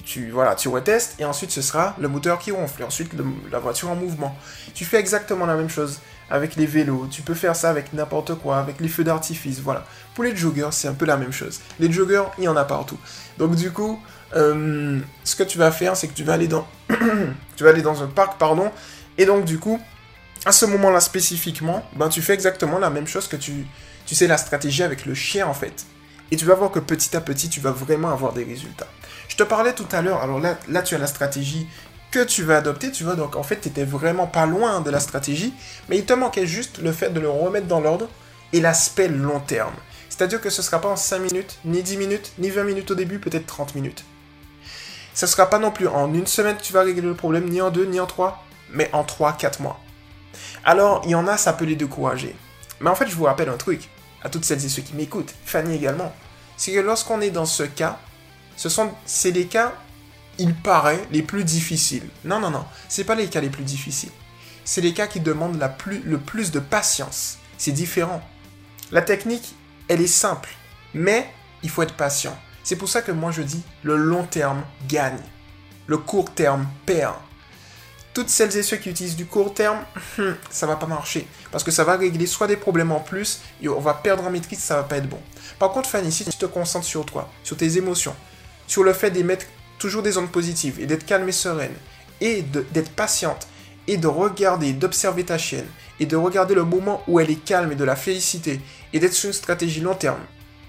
tu, 0.06 0.30
voilà, 0.30 0.56
tu 0.56 0.68
retestes 0.68 1.20
et 1.20 1.26
ensuite 1.26 1.52
ce 1.52 1.62
sera 1.62 1.96
le 2.00 2.08
moteur 2.08 2.40
qui 2.40 2.52
ronfle 2.52 2.82
et 2.82 2.86
ensuite 2.86 3.12
la 3.52 3.60
voiture 3.60 3.90
en 3.90 3.96
mouvement. 3.96 4.36
Tu 4.74 4.86
fais 4.86 5.00
exactement 5.00 5.46
la 5.46 5.56
même 5.56 5.70
chose 5.70 6.00
avec 6.30 6.56
les 6.56 6.66
vélos, 6.66 7.08
tu 7.12 7.22
peux 7.22 7.34
faire 7.34 7.56
ça 7.56 7.70
avec 7.70 7.94
n'importe 7.94 8.36
quoi, 8.36 8.58
avec 8.58 8.80
les 8.80 8.88
feux 8.88 9.04
d'artifice, 9.04 9.60
voilà. 9.60 9.86
Pour 10.14 10.24
les 10.24 10.36
joggers, 10.36 10.70
c'est 10.72 10.88
un 10.88 10.94
peu 10.94 11.06
la 11.06 11.18
même 11.18 11.32
chose. 11.32 11.60
Les 11.80 11.92
joggers, 11.92 12.24
il 12.38 12.46
y 12.46 12.48
en 12.48 12.56
a 12.56 12.66
partout. 12.66 12.98
Donc 13.38 13.56
du 13.56 13.72
coup, 13.72 14.02
euh, 14.36 15.00
ce 15.24 15.36
que 15.36 15.44
tu 15.44 15.58
vas 15.58 15.72
faire, 15.72 15.96
c'est 15.96 16.08
que 16.08 16.14
tu 16.14 16.24
vas 16.24 16.34
aller 16.34 16.48
dans, 16.48 16.68
tu 17.56 17.64
vas 17.64 17.70
aller 17.70 17.82
dans 17.82 18.04
un 18.04 18.08
parc, 18.08 18.38
pardon, 18.38 18.72
et 19.18 19.26
donc 19.26 19.46
du 19.46 19.60
coup, 19.60 19.80
à 20.46 20.52
ce 20.52 20.66
moment-là 20.66 21.00
spécifiquement, 21.00 21.84
ben 21.96 22.10
tu 22.10 22.22
fais 22.22 22.34
exactement 22.34 22.80
la 22.80 22.90
même 22.90 23.08
chose 23.08 23.28
que 23.28 23.36
tu, 23.36 23.66
tu 24.06 24.16
sais 24.16 24.28
la 24.28 24.38
stratégie 24.38 24.84
avec 24.84 25.06
le 25.06 25.14
chien 25.14 25.48
en 25.48 25.54
fait. 25.54 25.86
Et 26.32 26.38
tu 26.38 26.46
vas 26.46 26.56
voir 26.56 26.72
que 26.72 26.80
petit 26.80 27.16
à 27.16 27.22
petit, 27.22 27.50
tu 27.50 27.60
vas 27.60 27.72
vraiment 27.72 28.10
avoir 28.10 28.34
des 28.34 28.44
résultats. 28.44 28.88
Je 29.28 29.36
te 29.36 29.44
parlais 29.44 29.74
tout 29.74 29.88
à 29.92 30.02
l'heure, 30.02 30.22
alors 30.22 30.40
là, 30.40 30.58
là 30.70 30.82
tu 30.82 30.96
as 30.96 30.98
la 30.98 31.08
stratégie 31.08 31.68
que 32.16 32.24
tu 32.24 32.44
vas 32.44 32.58
adopter, 32.58 32.92
tu 32.92 33.04
vois, 33.04 33.16
donc 33.16 33.36
en 33.36 33.44
fait 33.44 33.60
tu 33.60 33.68
étais 33.68 33.84
vraiment 33.84 34.26
pas 34.26 34.46
loin 34.46 34.80
de 34.80 34.90
la 34.90 35.02
stratégie, 35.02 35.54
mais 35.90 35.98
il 35.98 36.06
te 36.06 36.14
manquait 36.14 36.48
juste 36.48 36.78
le 36.78 36.94
fait 36.94 37.10
de 37.10 37.20
le 37.20 37.30
remettre 37.30 37.68
dans 37.68 37.82
l'ordre 37.82 38.08
et 38.54 38.62
l'aspect 38.62 39.10
long 39.10 39.42
terme. 39.42 39.74
C'est-à-dire 40.08 40.40
que 40.40 40.50
ce 40.50 40.62
ne 40.62 40.66
sera 40.66 40.80
pas 40.80 40.88
en 40.88 40.96
5 40.96 41.20
minutes, 41.20 41.60
ni 41.66 41.84
10 41.84 41.98
minutes, 41.98 42.32
ni 42.38 42.50
20 42.50 42.64
minutes 42.64 42.92
au 42.92 42.96
début, 42.96 43.20
peut-être 43.20 43.46
30 43.46 43.76
minutes. 43.76 44.06
Ce 45.14 45.28
sera 45.28 45.50
pas 45.50 45.60
non 45.60 45.72
plus 45.72 45.90
en 45.90 46.14
une 46.14 46.26
semaine 46.26 46.56
tu 46.62 46.72
vas 46.72 46.84
régler 46.84 47.02
le 47.02 47.16
problème, 47.16 47.50
ni 47.50 47.62
en 47.62 47.70
deux, 47.70 47.86
ni 47.86 48.00
en 48.00 48.06
trois, 48.06 48.46
mais 48.72 48.90
en 48.94 49.04
3-4 49.04 49.62
mois. 49.62 49.78
Alors, 50.64 51.02
il 51.04 51.10
y 51.10 51.16
en 51.16 51.28
a, 51.28 51.36
ça 51.36 51.52
peut 51.52 51.66
les 51.66 51.76
décourager. 51.76 52.34
Mais 52.80 52.90
en 52.90 52.96
fait, 52.96 53.08
je 53.08 53.16
vous 53.16 53.26
rappelle 53.26 53.50
un 53.50 53.58
truc, 53.58 53.90
à 54.24 54.30
toutes 54.30 54.46
celles 54.46 54.64
et 54.64 54.70
ceux 54.70 54.84
qui 54.84 54.96
m'écoutent, 54.96 55.36
Fanny 55.44 55.76
également, 55.76 56.16
c'est 56.56 56.72
que 56.72 56.80
lorsqu'on 56.80 57.20
est 57.20 57.30
dans 57.30 57.46
ce 57.46 57.64
cas, 57.64 58.00
ce 58.56 58.70
sont, 58.70 58.92
c'est 59.06 59.32
les 59.32 59.48
cas, 59.48 59.74
il 60.38 60.54
paraît, 60.54 61.06
les 61.12 61.22
plus 61.22 61.44
difficiles. 61.44 62.08
Non, 62.24 62.40
non, 62.40 62.50
non, 62.50 62.66
c'est 62.90 63.04
pas 63.04 63.16
les 63.16 63.28
cas 63.28 63.42
les 63.42 63.50
plus 63.50 63.64
difficiles. 63.64 64.12
C'est 64.64 64.82
les 64.82 64.94
cas 64.94 65.08
qui 65.08 65.20
demandent 65.20 65.60
la 65.60 65.70
plus, 65.70 66.02
le 66.02 66.18
plus 66.18 66.52
de 66.52 66.60
patience. 66.60 67.38
C'est 67.58 67.72
différent. 67.72 68.22
La 68.92 69.02
technique, 69.02 69.56
elle 69.88 70.02
est 70.02 70.08
simple, 70.08 70.50
mais 70.94 71.30
il 71.64 71.70
faut 71.70 71.84
être 71.84 71.96
patient. 71.96 72.38
C'est 72.64 72.76
pour 72.76 72.90
ça 72.90 73.02
que 73.02 73.12
moi 73.12 73.32
je 73.32 73.44
dis, 73.44 73.62
le 73.84 73.96
long 73.96 74.24
terme 74.24 74.64
gagne. 74.88 75.20
Le 75.88 75.98
court 75.98 76.34
terme 76.34 76.68
perd. 76.86 77.16
Toutes 78.14 78.30
celles 78.30 78.56
et 78.58 78.64
ceux 78.64 78.78
qui 78.78 78.90
utilisent 78.90 79.16
du 79.16 79.26
court 79.26 79.54
terme, 79.54 79.80
ça 80.50 80.66
va 80.66 80.76
pas 80.76 80.88
marcher. 80.88 81.28
Parce 81.52 81.64
que 81.64 81.72
ça 81.72 81.84
va 81.84 81.98
régler 81.98 82.26
soit 82.26 82.48
des 82.48 82.56
problèmes 82.56 82.92
en 82.92 83.02
plus, 83.02 83.42
et 83.62 83.70
on 83.70 83.80
va 83.80 83.94
perdre 83.94 84.26
en 84.26 84.32
maîtrise, 84.32 84.60
ça 84.60 84.78
va 84.78 84.84
pas 84.84 84.98
être 84.98 85.10
bon. 85.10 85.20
Par 85.60 85.72
contre, 85.72 85.90
Fanny, 85.90 86.12
si 86.12 86.26
tu 86.26 86.32
te 86.32 86.46
concentres 86.46 86.86
sur 86.86 87.06
toi, 87.06 87.30
sur 87.44 87.58
tes 87.58 87.78
émotions, 87.78 88.16
sur 88.68 88.84
le 88.84 88.94
fait 88.94 89.12
d'émettre 89.12 89.46
toujours 89.86 90.02
des 90.02 90.18
ondes 90.18 90.32
positives 90.32 90.80
et 90.80 90.88
d'être 90.88 91.06
calme 91.06 91.30
et 91.30 91.32
sereine, 91.32 91.76
et 92.20 92.42
d'être 92.42 92.90
patiente, 92.90 93.48
et 93.86 93.98
de 93.98 94.08
regarder, 94.08 94.74
d'observer 94.74 95.24
ta 95.24 95.38
chienne, 95.38 95.68
et 96.00 96.08
de 96.08 96.16
regarder 96.16 96.56
le 96.56 96.64
moment 96.64 97.04
où 97.08 97.20
elle 97.20 97.30
est 97.30 97.46
calme 97.46 97.72
et 97.72 97.76
de 97.76 97.84
la 97.84 97.96
féliciter, 97.96 98.60
et 98.94 99.00
d'être 99.00 99.14
sur 99.14 99.28
une 99.28 99.34
stratégie 99.34 99.82
long 99.82 99.94
terme, 99.94 100.22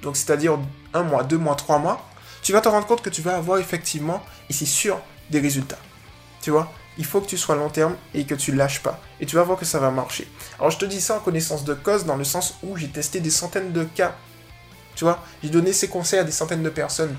donc 0.03 0.19
c'est-à-dire 0.19 0.59
un 0.93 1.03
mois, 1.03 1.25
deux 1.25 1.39
mois, 1.39 1.55
trois 1.55 1.79
mois, 1.79 2.07
tu 2.43 2.53
vas 2.53 2.61
te 2.61 2.69
rendre 2.69 2.87
compte 2.87 3.01
que 3.01 3.09
tu 3.09 3.23
vas 3.23 3.37
avoir 3.37 3.59
effectivement, 3.59 4.23
et 4.51 4.53
c'est 4.53 4.67
sûr, 4.67 5.01
des 5.31 5.41
résultats. 5.41 5.79
Tu 6.43 6.51
vois 6.51 6.71
il 6.99 7.05
faut 7.05 7.21
que 7.21 7.27
tu 7.27 7.37
sois 7.37 7.57
long 7.57 7.69
terme 7.69 7.95
et 8.15 8.25
que 8.25 8.35
tu 8.35 8.53
lâches 8.53 8.81
pas. 8.83 8.99
Et 9.21 9.27
tu 9.27 9.37
vas 9.37 9.43
voir 9.43 9.59
que 9.59 9.67
ça 9.67 9.79
va 9.79 9.91
marcher. 9.91 10.27
Alors 10.59 10.71
je 10.71 10.79
te 10.79 10.87
dis 10.87 11.03
ça 11.03 11.17
en 11.17 11.21
connaissance 11.21 11.63
de 11.63 11.75
cause 11.75 12.07
dans 12.07 12.17
le 12.17 12.25
sens 12.25 12.55
où 12.63 12.75
j'ai 12.79 12.89
testé 12.89 13.21
des 13.21 13.29
centaines 13.29 13.73
de 13.73 13.85
cas. 13.85 14.15
Tu 14.95 15.05
vois, 15.05 15.23
j'ai 15.43 15.51
donné 15.51 15.75
ces 15.75 15.89
conseils 15.89 16.21
à 16.21 16.25
des 16.25 16.33
centaines 16.33 16.63
de 16.63 16.71
personnes. 16.71 17.15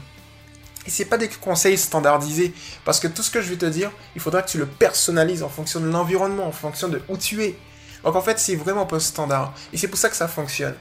Et 0.88 0.89
c'est 0.89 1.06
pas 1.06 1.17
des 1.17 1.28
conseils 1.28 1.78
standardisés. 1.78 2.54
Parce 2.86 3.00
que 3.00 3.08
tout 3.08 3.21
ce 3.21 3.30
que 3.30 3.41
je 3.41 3.50
vais 3.50 3.58
te 3.58 3.65
dire, 3.65 3.91
il 4.15 4.21
faudra 4.21 4.41
que 4.41 4.50
tu 4.50 4.58
le 4.58 4.65
personnalises 4.65 5.43
en 5.43 5.50
fonction 5.50 5.82
de 5.82 5.88
l'environnement, 5.88 6.47
en 6.47 6.52
fonction 6.52 6.88
de 6.88 7.02
où 7.10 7.17
tu 7.17 7.43
es. 7.43 7.60
Donc 8.04 8.15
en 8.15 8.21
fait, 8.21 8.39
c'est 8.39 8.56
vraiment 8.56 8.86
pas 8.86 9.00
standard. 9.00 9.54
Et 9.73 9.78
c'est 9.78 9.89
pour 9.89 10.00
ça 10.00 10.10
que 10.10 10.15
ça 10.15 10.30
fonctionne. 10.30 10.76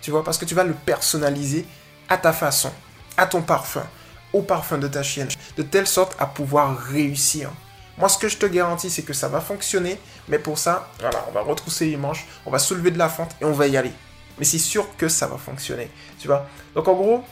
Tu 0.00 0.10
vois, 0.10 0.24
parce 0.24 0.38
que 0.38 0.46
tu 0.46 0.54
vas 0.54 0.64
le 0.64 0.72
personnaliser 0.72 1.66
à 2.08 2.16
ta 2.16 2.32
façon, 2.32 2.72
à 3.18 3.26
ton 3.26 3.42
parfum, 3.42 3.86
au 4.32 4.40
parfum 4.40 4.78
de 4.78 4.88
ta 4.88 5.02
chienne, 5.02 5.28
de 5.56 5.62
telle 5.62 5.86
sorte 5.86 6.16
à 6.18 6.24
pouvoir 6.26 6.78
réussir. 6.78 7.50
Moi, 7.98 8.08
ce 8.08 8.16
que 8.16 8.28
je 8.28 8.38
te 8.38 8.46
garantis, 8.46 8.88
c'est 8.88 9.02
que 9.02 9.12
ça 9.12 9.28
va 9.28 9.42
fonctionner. 9.42 10.00
Mais 10.28 10.38
pour 10.38 10.56
ça, 10.56 10.90
voilà, 11.00 11.26
on 11.28 11.32
va 11.32 11.42
retrousser 11.42 11.84
les 11.84 11.98
manches, 11.98 12.26
on 12.46 12.50
va 12.50 12.58
soulever 12.58 12.90
de 12.90 12.98
la 12.98 13.10
fente 13.10 13.36
et 13.42 13.44
on 13.44 13.52
va 13.52 13.66
y 13.66 13.76
aller. 13.76 13.92
Mais 14.38 14.46
c'est 14.46 14.58
sûr 14.58 14.88
que 14.96 15.08
ça 15.08 15.26
va 15.26 15.36
fonctionner. 15.36 15.90
Tu 16.18 16.28
vois? 16.28 16.48
Donc 16.74 16.88
en 16.88 16.94
gros, 16.94 17.24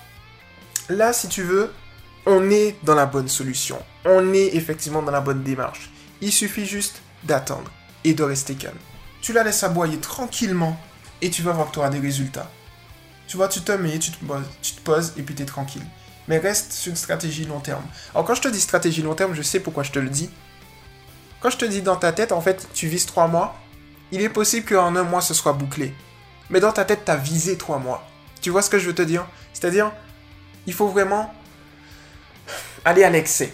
là, 0.91 1.15
si 1.15 1.29
tu 1.29 1.43
veux, 1.43 1.73
on 2.27 2.51
est 2.51 2.77
dans 2.83 2.95
la 2.95 3.07
bonne 3.07 3.29
solution. 3.29 3.79
On 4.05 4.33
est 4.33 4.55
effectivement 4.55 5.03
dans 5.03 5.13
la 5.13 5.21
bonne 5.21 5.43
démarche. 5.43 5.91
Il 6.21 6.33
suffit 6.33 6.67
juste 6.67 7.01
d'attendre 7.25 7.71
et 8.05 8.15
de 8.15 8.23
rester 8.23 8.55
calme. 8.55 8.79
Tu 9.21 9.33
la 9.33 9.43
laisses 9.43 9.63
aboyer 9.63 9.99
tranquillement 9.99 10.79
et 11.21 11.31
tu 11.31 11.43
vas 11.43 11.53
voir 11.53 11.69
que 11.69 11.73
tu 11.73 11.79
auras 11.79 11.91
des 11.91 12.01
résultats. 12.01 12.51
Tu 13.27 13.37
vois, 13.37 13.49
tu 13.49 13.61
te 13.61 13.73
mets, 13.73 13.99
tu 13.99 14.11
te 14.11 14.81
poses, 14.83 15.13
et 15.17 15.23
puis 15.23 15.35
tu 15.35 15.43
es 15.43 15.47
tranquille. 15.47 15.85
Mais 16.29 16.39
reste 16.39 16.73
sur 16.73 16.91
une 16.91 16.97
stratégie 16.97 17.45
long 17.45 17.61
terme. 17.61 17.85
Alors 18.15 18.27
quand 18.27 18.35
je 18.35 18.43
te 18.43 18.49
dis 18.49 18.61
stratégie 18.61 19.03
long 19.03 19.15
terme, 19.15 19.35
je 19.35 19.43
sais 19.43 19.61
pourquoi 19.61 19.83
je 19.83 19.93
te 19.93 19.99
le 19.99 20.09
dis. 20.09 20.31
Quand 21.41 21.51
je 21.51 21.57
te 21.57 21.65
dis 21.65 21.83
dans 21.83 21.97
ta 21.97 22.13
tête, 22.13 22.33
en 22.33 22.41
fait, 22.41 22.69
tu 22.75 22.89
vises 22.89 23.07
3 23.07 23.29
mois, 23.29 23.57
il 24.11 24.23
est 24.23 24.29
possible 24.29 24.67
qu'en 24.67 24.97
un 24.97 25.03
mois, 25.03 25.21
ce 25.21 25.35
soit 25.35 25.53
bouclé. 25.53 25.95
Mais 26.51 26.61
dans 26.61 26.73
ta 26.73 26.85
tête, 26.85 27.05
tu 27.05 27.11
as 27.11 27.17
visé 27.17 27.57
3 27.57 27.79
mois. 27.79 28.07
Tu 28.41 28.51
vois 28.51 28.63
ce 28.63 28.71
que 28.71 28.79
je 28.79 28.87
veux 28.87 28.95
te 28.95 29.03
dire? 29.03 29.27
C'est-à-dire, 29.53 29.93
il 30.67 30.73
faut 30.73 30.89
vraiment 30.89 31.33
aller 32.85 33.05
à 33.05 33.11
l'excès. 33.11 33.53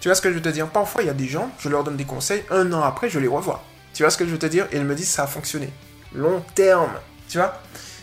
Tu 0.00 0.08
vois 0.08 0.14
ce 0.14 0.20
que 0.20 0.28
je 0.28 0.34
veux 0.34 0.42
te 0.42 0.48
dire? 0.48 0.68
Parfois, 0.68 1.02
il 1.02 1.06
y 1.06 1.10
a 1.10 1.14
des 1.14 1.26
gens, 1.26 1.50
je 1.58 1.68
leur 1.68 1.84
donne 1.84 1.96
des 1.96 2.04
conseils, 2.04 2.44
un 2.50 2.72
an 2.72 2.82
après, 2.82 3.08
je 3.08 3.18
les 3.18 3.28
revois. 3.28 3.64
Tu 3.94 4.02
vois 4.02 4.10
ce 4.10 4.18
que 4.18 4.26
je 4.26 4.30
veux 4.30 4.38
te 4.38 4.46
dire? 4.46 4.66
Et 4.72 4.76
ils 4.76 4.84
me 4.84 4.94
disent, 4.94 5.08
ça 5.08 5.24
a 5.24 5.26
fonctionné. 5.26 5.70
Long 6.14 6.42
terme. 6.54 6.92
Tu 7.28 7.38
vois? 7.38 7.60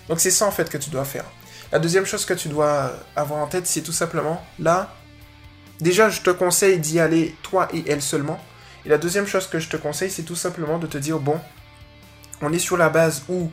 Donc 0.10 0.20
c'est 0.20 0.32
ça, 0.32 0.46
en 0.46 0.52
fait, 0.52 0.70
que 0.70 0.78
tu 0.78 0.90
dois 0.90 1.06
faire. 1.06 1.26
La 1.72 1.80
deuxième 1.80 2.06
chose 2.06 2.26
que 2.26 2.34
tu 2.34 2.50
dois 2.50 2.94
avoir 3.16 3.40
en 3.40 3.48
tête, 3.48 3.68
c'est 3.68 3.82
tout 3.82 3.92
simplement, 3.92 4.44
là, 4.60 4.94
déjà, 5.80 6.10
je 6.10 6.22
te 6.22 6.30
conseille 6.30 6.80
d'y 6.80 7.00
aller, 7.00 7.36
toi 7.42 7.68
et 7.74 7.84
elle 7.88 8.02
seulement. 8.02 8.40
Et 8.86 8.90
la 8.90 8.98
deuxième 8.98 9.28
chose 9.28 9.48
que 9.48 9.60
je 9.60 9.70
te 9.70 9.78
conseille, 9.78 10.12
c'est 10.12 10.24
tout 10.24 10.36
simplement 10.36 10.78
de 10.78 10.88
te 10.88 10.98
dire, 10.98 11.20
bon, 11.20 11.40
on 12.42 12.52
est 12.52 12.60
sur 12.60 12.78
la 12.78 12.90
base 12.90 13.24
où 13.30 13.50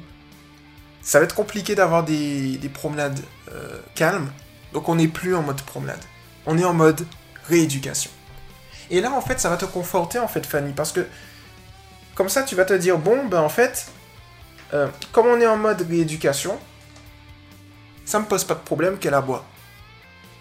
ça 1.02 1.18
va 1.18 1.24
être 1.24 1.34
compliqué 1.34 1.74
d'avoir 1.74 2.04
des, 2.04 2.58
promenades 2.72 3.20
euh, 3.52 3.78
calmes, 3.94 4.30
donc 4.72 4.88
on 4.88 4.96
n'est 4.96 5.08
plus 5.08 5.34
en 5.34 5.42
mode 5.42 5.60
promenade. 5.62 6.02
On 6.52 6.58
est 6.58 6.64
en 6.64 6.74
mode 6.74 7.06
rééducation. 7.48 8.10
Et 8.90 9.00
là, 9.00 9.12
en 9.12 9.20
fait, 9.20 9.38
ça 9.38 9.48
va 9.48 9.56
te 9.56 9.66
conforter, 9.66 10.18
en 10.18 10.26
fait, 10.26 10.44
Fanny, 10.44 10.72
parce 10.72 10.90
que 10.90 11.06
comme 12.16 12.28
ça, 12.28 12.42
tu 12.42 12.56
vas 12.56 12.64
te 12.64 12.72
dire, 12.72 12.98
bon, 12.98 13.24
ben 13.26 13.40
en 13.40 13.48
fait, 13.48 13.86
euh, 14.74 14.88
comme 15.12 15.28
on 15.28 15.40
est 15.40 15.46
en 15.46 15.56
mode 15.56 15.86
rééducation, 15.88 16.58
ça 18.04 18.18
me 18.18 18.24
pose 18.24 18.42
pas 18.42 18.54
de 18.54 18.60
problème 18.60 18.98
qu'elle 18.98 19.14
aboie. 19.14 19.46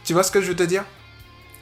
Tu 0.03 0.13
vois 0.13 0.23
ce 0.23 0.31
que 0.31 0.41
je 0.41 0.47
veux 0.47 0.55
te 0.55 0.63
dire? 0.63 0.83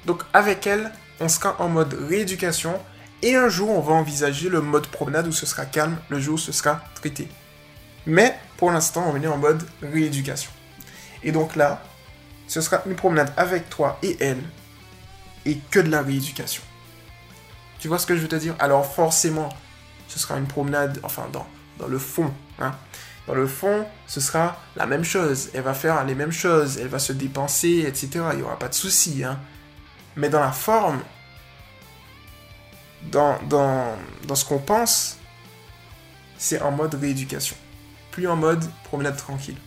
Donc 0.06 0.24
avec 0.32 0.66
elle, 0.66 0.94
on 1.20 1.28
sera 1.28 1.58
en 1.60 1.68
mode 1.68 1.94
rééducation 2.08 2.80
et 3.22 3.36
un 3.36 3.50
jour, 3.50 3.70
on 3.70 3.82
va 3.82 3.96
envisager 3.96 4.48
le 4.48 4.62
mode 4.62 4.88
promenade 4.88 5.28
où 5.28 5.34
ce 5.34 5.46
sera 5.46 5.66
calme, 5.66 5.98
le 6.08 6.22
jour 6.22 6.36
où 6.36 6.38
ce 6.38 6.54
sera 6.54 6.82
traité. 6.96 7.28
Mais 8.06 8.40
pour 8.56 8.72
l'instant, 8.72 9.12
on 9.14 9.22
est 9.22 9.28
en 9.28 9.38
mode 9.38 9.68
rééducation. 9.82 10.52
Et 11.22 11.34
donc 11.34 11.58
là, 11.58 11.84
ce 12.48 12.62
sera 12.62 12.82
une 12.86 12.96
promenade 12.96 13.34
avec 13.38 13.70
toi 13.70 14.00
et 14.02 14.18
elle, 14.20 14.42
et 15.46 15.58
que 15.70 15.80
de 15.80 15.90
la 15.90 16.02
rééducation. 16.02 16.64
Tu 17.80 17.88
vois 17.88 18.00
ce 18.00 18.06
que 18.06 18.16
je 18.16 18.22
veux 18.22 18.28
te 18.28 18.36
dire? 18.36 18.56
Alors 18.60 18.86
forcément, 18.92 19.50
ce 20.08 20.20
sera 20.20 20.38
une 20.38 20.48
promenade, 20.48 21.00
enfin 21.04 21.28
dans, 21.32 21.46
dans 21.78 21.88
le 21.88 22.00
fond. 22.00 22.34
Hein. 22.60 22.74
Dans 23.28 23.36
le 23.36 23.46
fond, 23.46 23.86
ce 24.08 24.22
sera 24.22 24.58
la 24.76 24.86
même 24.86 25.04
chose. 25.04 25.50
Elle 25.54 25.62
va 25.62 25.74
faire 25.74 26.04
les 26.06 26.16
mêmes 26.16 26.32
choses, 26.32 26.78
elle 26.78 26.88
va 26.88 27.00
se 27.00 27.12
dépenser, 27.12 27.84
etc. 27.86 28.10
Il 28.32 28.38
n'y 28.38 28.44
aura 28.44 28.58
pas 28.58 28.70
de 28.70 28.74
souci. 28.74 29.24
Hein. 29.24 29.40
Mais 30.16 30.30
dans 30.30 30.40
la 30.40 30.54
forme, 30.54 31.02
dans, 33.04 33.38
dans, 33.44 34.36
ce 34.36 34.46
qu'on 34.46 34.60
pense, 34.60 35.18
c'est 36.38 36.62
en 36.62 36.72
mode 36.72 36.96
rééducation. 36.96 37.56
Plus 38.12 38.28
en 38.28 38.36
mode 38.36 38.64
promenade 38.86 39.18
tranquille. 39.18 39.58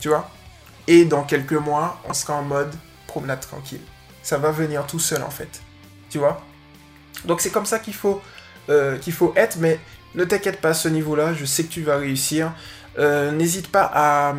Tu 0.00 0.08
vois? 0.08 0.28
Et 0.86 1.04
dans 1.04 1.22
quelques 1.22 1.52
mois, 1.52 2.00
on 2.08 2.12
sera 2.12 2.34
en 2.34 2.42
mode 2.42 2.74
promenade 3.06 3.40
tranquille. 3.40 3.80
Ça 4.22 4.38
va 4.38 4.50
venir 4.50 4.86
tout 4.86 4.98
seul 4.98 5.22
en 5.22 5.30
fait. 5.30 5.62
Tu 6.10 6.18
vois? 6.18 6.42
Donc 7.24 7.40
c'est 7.40 7.50
comme 7.50 7.66
ça 7.66 7.78
qu'il 7.78 7.94
faut, 7.94 8.20
euh, 8.68 8.98
faut 9.12 9.32
être, 9.36 9.56
mais 9.58 9.78
ne 10.14 10.24
t'inquiète 10.24 10.60
pas 10.60 10.70
à 10.70 10.74
ce 10.74 10.88
niveau-là, 10.88 11.34
je 11.34 11.44
sais 11.44 11.64
que 11.64 11.72
tu 11.72 11.82
vas 11.82 11.96
réussir. 11.96 12.52
Euh, 12.98 13.30
n'hésite 13.32 13.68
pas 13.68 13.90
à, 13.92 14.34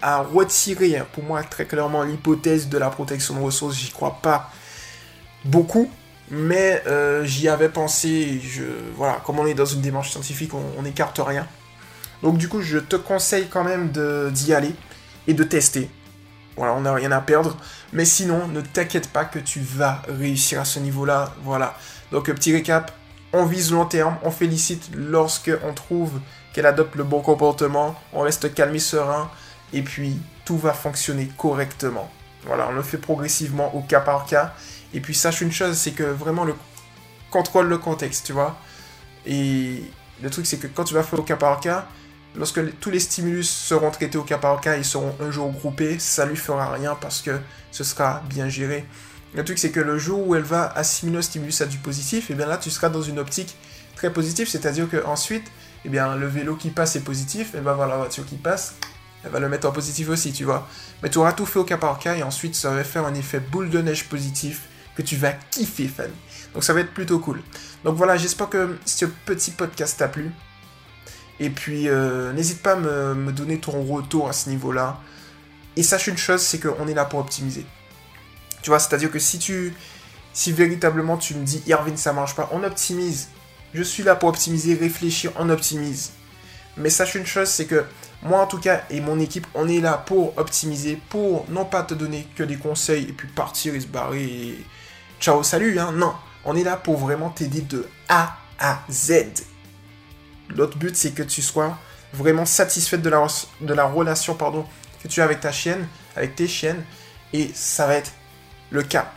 à 0.00 0.22
retirer, 0.22 0.96
hein, 0.96 1.06
pour 1.12 1.24
moi 1.24 1.42
très 1.42 1.66
clairement, 1.66 2.02
l'hypothèse 2.02 2.68
de 2.68 2.78
la 2.78 2.90
protection 2.90 3.34
de 3.34 3.40
ressources, 3.40 3.76
j'y 3.76 3.90
crois 3.90 4.18
pas 4.22 4.50
beaucoup 5.44 5.90
mais 6.30 6.82
euh, 6.86 7.24
j'y 7.24 7.48
avais 7.48 7.68
pensé, 7.68 8.40
voilà, 8.96 9.20
comme 9.26 9.38
on 9.40 9.46
est 9.46 9.54
dans 9.54 9.64
une 9.64 9.80
démarche 9.80 10.10
scientifique, 10.10 10.52
on 10.54 10.82
n'écarte 10.82 11.20
rien. 11.24 11.46
Donc 12.22 12.38
du 12.38 12.48
coup, 12.48 12.60
je 12.60 12.78
te 12.78 12.96
conseille 12.96 13.48
quand 13.48 13.64
même 13.64 13.90
d'y 14.30 14.54
aller 14.54 14.74
et 15.26 15.34
de 15.34 15.44
tester. 15.44 15.90
Voilà, 16.56 16.74
on 16.74 16.80
n'a 16.82 16.92
rien 16.92 17.12
à 17.12 17.20
perdre. 17.20 17.56
Mais 17.92 18.04
sinon, 18.04 18.46
ne 18.48 18.60
t'inquiète 18.60 19.08
pas 19.08 19.24
que 19.24 19.38
tu 19.38 19.60
vas 19.60 20.02
réussir 20.08 20.60
à 20.60 20.64
ce 20.64 20.78
niveau-là. 20.78 21.34
Voilà. 21.42 21.76
Donc, 22.12 22.26
petit 22.26 22.52
récap. 22.52 22.92
On 23.32 23.46
vise 23.46 23.72
long 23.72 23.86
terme. 23.86 24.16
On 24.22 24.30
félicite 24.30 24.90
lorsque 24.94 25.50
on 25.64 25.72
trouve 25.72 26.20
qu'elle 26.52 26.66
adopte 26.66 26.96
le 26.96 27.04
bon 27.04 27.20
comportement. 27.20 27.94
On 28.12 28.20
reste 28.20 28.52
calme 28.52 28.74
et 28.74 28.80
serein. 28.80 29.30
Et 29.72 29.82
puis, 29.82 30.18
tout 30.44 30.58
va 30.58 30.72
fonctionner 30.72 31.30
correctement. 31.36 32.10
Voilà, 32.44 32.68
on 32.68 32.72
le 32.72 32.82
fait 32.82 32.98
progressivement 32.98 33.74
au 33.74 33.80
cas 33.80 34.00
par 34.00 34.26
cas. 34.26 34.54
Et 34.92 35.00
puis, 35.00 35.14
sache 35.14 35.40
une 35.40 35.52
chose, 35.52 35.76
c'est 35.76 35.92
que 35.92 36.02
vraiment, 36.02 36.44
le 36.44 36.54
contrôle 37.30 37.68
le 37.68 37.78
contexte, 37.78 38.26
tu 38.26 38.32
vois. 38.32 38.58
Et 39.26 39.82
le 40.22 40.30
truc, 40.30 40.46
c'est 40.46 40.58
que 40.58 40.66
quand 40.66 40.84
tu 40.84 40.94
vas 40.94 41.02
faire 41.02 41.20
au 41.20 41.22
cas 41.22 41.36
par 41.36 41.60
cas, 41.60 41.86
lorsque 42.36 42.78
tous 42.78 42.90
les 42.90 43.00
stimulus 43.00 43.48
seront 43.48 43.90
traités 43.90 44.18
au 44.18 44.22
cas 44.22 44.38
par 44.38 44.60
cas, 44.60 44.76
ils 44.76 44.84
seront 44.84 45.14
un 45.20 45.30
jour 45.30 45.50
groupés, 45.50 45.98
ça 45.98 46.26
lui 46.26 46.36
fera 46.36 46.72
rien 46.72 46.96
parce 47.00 47.22
que 47.22 47.38
ce 47.70 47.84
sera 47.84 48.22
bien 48.28 48.48
géré. 48.48 48.86
Le 49.34 49.44
truc, 49.44 49.58
c'est 49.58 49.70
que 49.70 49.80
le 49.80 49.98
jour 49.98 50.26
où 50.26 50.34
elle 50.34 50.42
va 50.42 50.66
assimiler 50.66 51.18
un 51.18 51.22
stimulus 51.22 51.60
à 51.60 51.66
du 51.66 51.78
positif, 51.78 52.30
et 52.30 52.32
eh 52.32 52.36
bien 52.36 52.46
là, 52.46 52.56
tu 52.56 52.70
seras 52.70 52.88
dans 52.88 53.02
une 53.02 53.18
optique 53.18 53.56
très 53.94 54.12
positive, 54.12 54.48
c'est-à-dire 54.48 54.88
que 54.88 55.04
ensuite, 55.04 55.46
eh 55.84 55.88
bien, 55.88 56.16
le 56.16 56.26
vélo 56.26 56.56
qui 56.56 56.70
passe 56.70 56.96
est 56.96 57.04
positif, 57.04 57.54
et 57.54 57.60
ben 57.60 57.74
voilà, 57.74 57.92
la 57.92 57.98
voiture 57.98 58.26
qui 58.26 58.36
passe, 58.36 58.74
elle 59.24 59.30
va 59.30 59.38
le 59.38 59.48
mettre 59.48 59.68
en 59.68 59.72
positif 59.72 60.08
aussi, 60.08 60.32
tu 60.32 60.44
vois. 60.44 60.66
Mais 61.02 61.10
tu 61.10 61.18
auras 61.18 61.32
tout 61.32 61.46
fait 61.46 61.58
au 61.58 61.64
cas 61.64 61.76
par 61.76 61.98
cas, 61.98 62.16
et 62.16 62.22
ensuite, 62.22 62.56
ça 62.56 62.70
va 62.70 62.82
faire 62.82 63.06
un 63.06 63.14
effet 63.14 63.38
boule 63.38 63.70
de 63.70 63.80
neige 63.80 64.08
positif 64.08 64.62
que 64.96 65.02
tu 65.02 65.16
vas 65.16 65.32
kiffer, 65.32 65.86
Fanny. 65.86 66.12
Donc 66.54 66.64
ça 66.64 66.72
va 66.72 66.80
être 66.80 66.92
plutôt 66.92 67.20
cool. 67.20 67.40
Donc 67.84 67.96
voilà, 67.96 68.16
j'espère 68.16 68.48
que 68.48 68.76
ce 68.84 69.04
petit 69.04 69.52
podcast 69.52 69.96
t'a 69.98 70.08
plu. 70.08 70.30
Et 71.40 71.50
puis, 71.50 71.88
euh, 71.88 72.32
n'hésite 72.32 72.62
pas 72.62 72.72
à 72.72 72.76
me, 72.76 73.32
donner 73.32 73.58
ton 73.58 73.82
retour 73.82 74.28
à 74.28 74.32
ce 74.32 74.50
niveau-là. 74.50 75.00
Et 75.76 75.82
sache 75.82 76.06
une 76.06 76.18
chose, 76.18 76.42
c'est 76.42 76.60
qu'on 76.60 76.86
est 76.86 76.94
là 76.94 77.06
pour 77.06 77.18
optimiser. 77.18 77.64
Tu 78.62 78.70
vois, 78.70 78.78
c'est-à-dire 78.78 79.10
que 79.10 79.18
si 79.18 79.38
tu, 79.38 79.74
si 80.34 80.52
véritablement 80.52 81.16
tu 81.16 81.34
me 81.34 81.44
dis, 81.44 81.62
Irvin, 81.66 81.96
ça 81.96 82.12
marche 82.12 82.36
pas, 82.36 82.48
on 82.52 82.62
optimise. 82.62 83.28
Je 83.72 83.82
suis 83.82 84.02
là 84.02 84.14
pour 84.16 84.28
optimiser, 84.28 84.74
réfléchir, 84.74 85.32
on 85.38 85.48
optimise. 85.48 86.12
Mais 86.76 86.90
sache 86.90 87.14
une 87.14 87.26
chose, 87.26 87.48
c'est 87.48 87.66
que 87.66 87.84
moi 88.22 88.40
en 88.40 88.46
tout 88.46 88.58
cas 88.58 88.82
et 88.90 89.00
mon 89.00 89.18
équipe, 89.18 89.46
on 89.54 89.66
est 89.66 89.80
là 89.80 89.94
pour 89.94 90.36
optimiser, 90.38 91.00
pour 91.08 91.46
non 91.48 91.64
pas 91.64 91.82
te 91.82 91.94
donner 91.94 92.28
que 92.36 92.42
des 92.42 92.56
conseils 92.56 93.08
et 93.08 93.12
puis 93.12 93.28
partir 93.28 93.74
et 93.74 93.80
se 93.80 93.86
barrer 93.86 94.58
ciao, 95.20 95.42
salut, 95.42 95.78
hein. 95.78 95.92
Non, 95.92 96.14
on 96.44 96.56
est 96.56 96.64
là 96.64 96.76
pour 96.76 96.96
vraiment 96.96 97.30
t'aider 97.30 97.60
de 97.60 97.86
A 98.08 98.36
à 98.58 98.82
Z. 98.90 99.44
L'autre 100.54 100.76
but, 100.76 100.96
c'est 100.96 101.12
que 101.12 101.22
tu 101.22 101.42
sois 101.42 101.78
vraiment 102.12 102.46
satisfaite 102.46 103.02
de 103.02 103.10
la, 103.10 103.26
de 103.60 103.74
la 103.74 103.84
relation 103.84 104.34
pardon, 104.34 104.64
que 105.02 105.08
tu 105.08 105.20
as 105.20 105.24
avec 105.24 105.40
ta 105.40 105.52
chienne, 105.52 105.86
avec 106.16 106.36
tes 106.36 106.48
chiennes. 106.48 106.84
Et 107.32 107.50
ça 107.54 107.86
va 107.86 107.94
être 107.94 108.12
le 108.70 108.82
cas. 108.82 109.12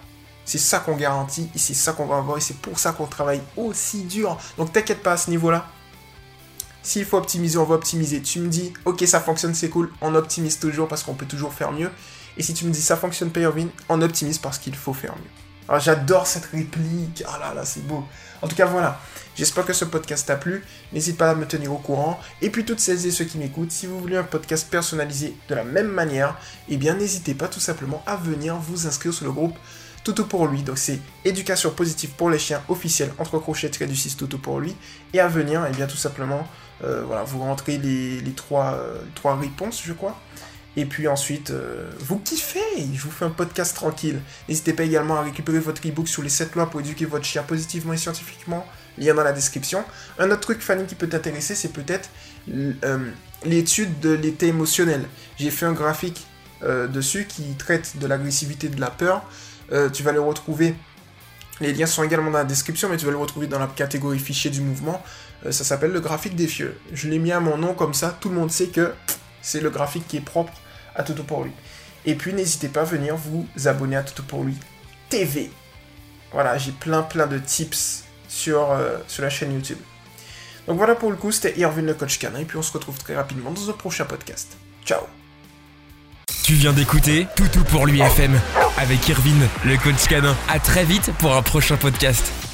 C'est 0.45 0.57
ça 0.57 0.79
qu'on 0.79 0.95
garantit 0.95 1.49
et 1.55 1.57
c'est 1.57 1.73
ça 1.73 1.93
qu'on 1.93 2.05
va 2.05 2.17
avoir 2.17 2.37
et 2.37 2.41
c'est 2.41 2.57
pour 2.57 2.77
ça 2.77 2.91
qu'on 2.91 3.07
travaille 3.07 3.41
aussi 3.55 4.03
dur. 4.03 4.37
Donc 4.57 4.73
t'inquiète 4.73 5.01
pas 5.01 5.13
à 5.13 5.17
ce 5.17 5.29
niveau-là. 5.29 5.67
S'il 6.81 7.05
faut 7.05 7.17
optimiser, 7.17 7.57
on 7.57 7.63
va 7.63 7.75
optimiser. 7.75 8.21
Tu 8.21 8.39
me 8.39 8.49
dis, 8.49 8.73
ok, 8.83 9.03
ça 9.07 9.21
fonctionne, 9.21 9.55
c'est 9.55 9.69
cool, 9.69 9.89
on 10.01 10.15
optimise 10.15 10.59
toujours 10.59 10.89
parce 10.89 11.01
qu'on 11.01 11.13
peut 11.13 11.25
toujours 11.25 11.53
faire 11.53 11.71
mieux. 11.71 11.89
Et 12.35 12.43
si 12.43 12.53
tu 12.53 12.65
me 12.65 12.71
dis, 12.71 12.81
ça 12.81 12.97
fonctionne, 12.97 13.29
Payervin, 13.29 13.67
on 13.87 14.01
optimise 14.01 14.37
parce 14.37 14.57
qu'il 14.57 14.75
faut 14.75 14.93
faire 14.93 15.13
mieux. 15.15 15.29
Alors 15.67 15.81
j'adore 15.81 16.27
cette 16.27 16.45
réplique. 16.45 17.23
Ah 17.27 17.39
là 17.39 17.53
là, 17.53 17.65
c'est 17.65 17.85
beau. 17.85 18.03
En 18.41 18.47
tout 18.47 18.55
cas, 18.55 18.65
voilà. 18.65 18.99
J'espère 19.35 19.65
que 19.65 19.73
ce 19.73 19.85
podcast 19.85 20.27
t'a 20.27 20.35
plu. 20.35 20.63
N'hésite 20.91 21.17
pas 21.17 21.31
à 21.31 21.35
me 21.35 21.45
tenir 21.45 21.71
au 21.73 21.77
courant. 21.77 22.19
Et 22.41 22.49
puis 22.49 22.65
toutes 22.65 22.79
celles 22.79 23.05
et 23.05 23.11
ceux 23.11 23.25
qui 23.25 23.37
m'écoutent, 23.37 23.71
si 23.71 23.87
vous 23.87 23.99
voulez 23.99 24.17
un 24.17 24.23
podcast 24.23 24.69
personnalisé 24.69 25.35
de 25.49 25.55
la 25.55 25.63
même 25.63 25.87
manière, 25.87 26.37
eh 26.69 26.77
bien 26.77 26.93
n'hésitez 26.95 27.33
pas 27.33 27.47
tout 27.47 27.59
simplement 27.59 28.03
à 28.05 28.15
venir 28.15 28.55
vous 28.57 28.85
inscrire 28.85 29.13
sur 29.13 29.25
le 29.25 29.31
groupe 29.31 29.57
Toutou 30.03 30.25
pour 30.25 30.47
lui. 30.47 30.61
Donc 30.61 30.77
c'est 30.77 30.99
éducation 31.25 31.71
positive 31.71 32.11
pour 32.11 32.29
les 32.29 32.37
chiens 32.37 32.61
officiel 32.67 33.11
entre 33.17 33.39
crochets 33.39 33.69
du 33.69 33.95
6 33.95 34.17
Toutou 34.17 34.37
pour 34.37 34.59
lui. 34.59 34.75
Et 35.13 35.19
à 35.19 35.27
venir, 35.27 35.65
eh 35.67 35.73
bien 35.73 35.87
tout 35.87 35.97
simplement, 35.97 36.47
euh, 36.83 37.03
voilà, 37.05 37.23
vous 37.23 37.39
rentrez 37.39 37.77
les, 37.77 38.21
trois, 38.35 38.73
euh, 38.73 39.01
trois 39.15 39.37
réponses, 39.37 39.81
je 39.83 39.93
crois. 39.93 40.19
Et 40.75 40.85
puis 40.85 41.07
ensuite, 41.07 41.51
euh, 41.51 41.89
vous 41.99 42.17
kiffez, 42.17 42.59
je 42.93 43.01
vous 43.01 43.11
fais 43.11 43.25
un 43.25 43.29
podcast 43.29 43.75
tranquille. 43.75 44.19
N'hésitez 44.49 44.73
pas 44.73 44.83
également 44.83 45.17
à 45.17 45.21
récupérer 45.21 45.59
votre 45.59 45.87
e-book 45.87 46.07
sur 46.07 46.23
les 46.23 46.29
7 46.29 46.55
lois 46.55 46.69
pour 46.69 46.79
éduquer 46.79 47.05
votre 47.05 47.25
chien 47.25 47.43
positivement 47.43 47.93
et 47.93 47.97
scientifiquement, 47.97 48.65
lien 48.97 49.13
dans 49.13 49.23
la 49.23 49.33
description. 49.33 49.83
Un 50.17 50.31
autre 50.31 50.41
truc, 50.41 50.61
Fanny, 50.61 50.85
qui 50.85 50.95
peut 50.95 51.07
t'intéresser, 51.07 51.53
c'est 51.53 51.71
peut-être 51.71 52.09
euh, 52.49 53.11
l'étude 53.45 53.99
de 53.99 54.11
l'état 54.11 54.47
émotionnel. 54.47 55.05
J'ai 55.37 55.51
fait 55.51 55.67
un 55.67 55.73
graphique 55.73 56.25
euh, 56.63 56.87
dessus 56.87 57.25
qui 57.27 57.43
traite 57.53 57.97
de 57.99 58.07
l'agressivité, 58.07 58.67
de 58.67 58.81
la 58.81 58.89
peur. 58.89 59.23
tu 59.93 60.01
vas 60.03 60.11
le 60.11 60.21
retrouver, 60.21 60.75
les 61.61 61.73
liens 61.73 61.85
sont 61.85 62.03
également 62.03 62.31
dans 62.31 62.39
la 62.39 62.45
description, 62.45 62.89
mais 62.89 62.97
tu 62.97 63.05
vas 63.05 63.11
le 63.11 63.17
retrouver 63.17 63.45
dans 63.45 63.59
la 63.59 63.67
catégorie 63.67 64.19
fichier 64.19 64.49
du 64.49 64.61
mouvement. 64.61 65.03
ça 65.49 65.63
s'appelle 65.63 65.91
le 65.91 65.99
graphique 65.99 66.35
des 66.35 66.47
fieux. 66.47 66.77
Je 66.91 67.07
l'ai 67.09 67.19
mis 67.19 67.31
à 67.31 67.39
mon 67.39 67.57
nom 67.57 67.73
comme 67.75 67.93
ça, 67.93 68.15
tout 68.19 68.29
le 68.29 68.35
monde 68.35 68.51
sait 68.51 68.67
que 68.67 68.93
c'est 69.41 69.61
le 69.61 69.69
graphique 69.69 70.07
qui 70.07 70.17
est 70.17 70.21
propre 70.21 70.53
à 70.95 71.03
Toto 71.03 71.23
pour 71.23 71.43
lui. 71.43 71.51
Et 72.05 72.15
puis 72.15 72.33
n'hésitez 72.33 72.67
pas 72.67 72.81
à 72.81 72.85
venir 72.85 73.15
vous 73.15 73.47
abonner 73.65 73.95
à 73.95 74.03
Toto 74.03 74.23
pour 74.23 74.43
lui 74.43 74.57
TV. 75.09 75.51
Voilà, 76.31 76.57
j'ai 76.57 76.71
plein 76.71 77.03
plein 77.03 77.27
de 77.27 77.37
tips 77.37 78.03
sur, 78.27 78.71
euh, 78.71 78.97
sur 79.07 79.23
la 79.23 79.29
chaîne 79.29 79.53
YouTube. 79.53 79.77
Donc 80.67 80.77
voilà 80.77 80.95
pour 80.95 81.11
le 81.11 81.17
coup, 81.17 81.31
c'était 81.31 81.57
Irvin 81.59 81.81
le 81.81 81.93
coach 81.93 82.19
canin 82.19 82.39
et 82.39 82.45
puis 82.45 82.57
on 82.57 82.61
se 82.61 82.71
retrouve 82.71 82.97
très 82.97 83.15
rapidement 83.15 83.51
dans 83.51 83.69
un 83.69 83.73
prochain 83.73 84.05
podcast. 84.05 84.57
Ciao 84.85 85.01
Tu 86.43 86.53
viens 86.53 86.73
d'écouter 86.73 87.27
Toutou 87.35 87.63
pour 87.65 87.85
lui 87.85 88.01
FM 88.01 88.39
avec 88.77 89.07
Irvin 89.07 89.47
le 89.65 89.77
coach 89.77 90.07
canin. 90.07 90.35
À 90.49 90.59
très 90.59 90.85
vite 90.85 91.11
pour 91.19 91.35
un 91.35 91.41
prochain 91.41 91.77
podcast. 91.77 92.52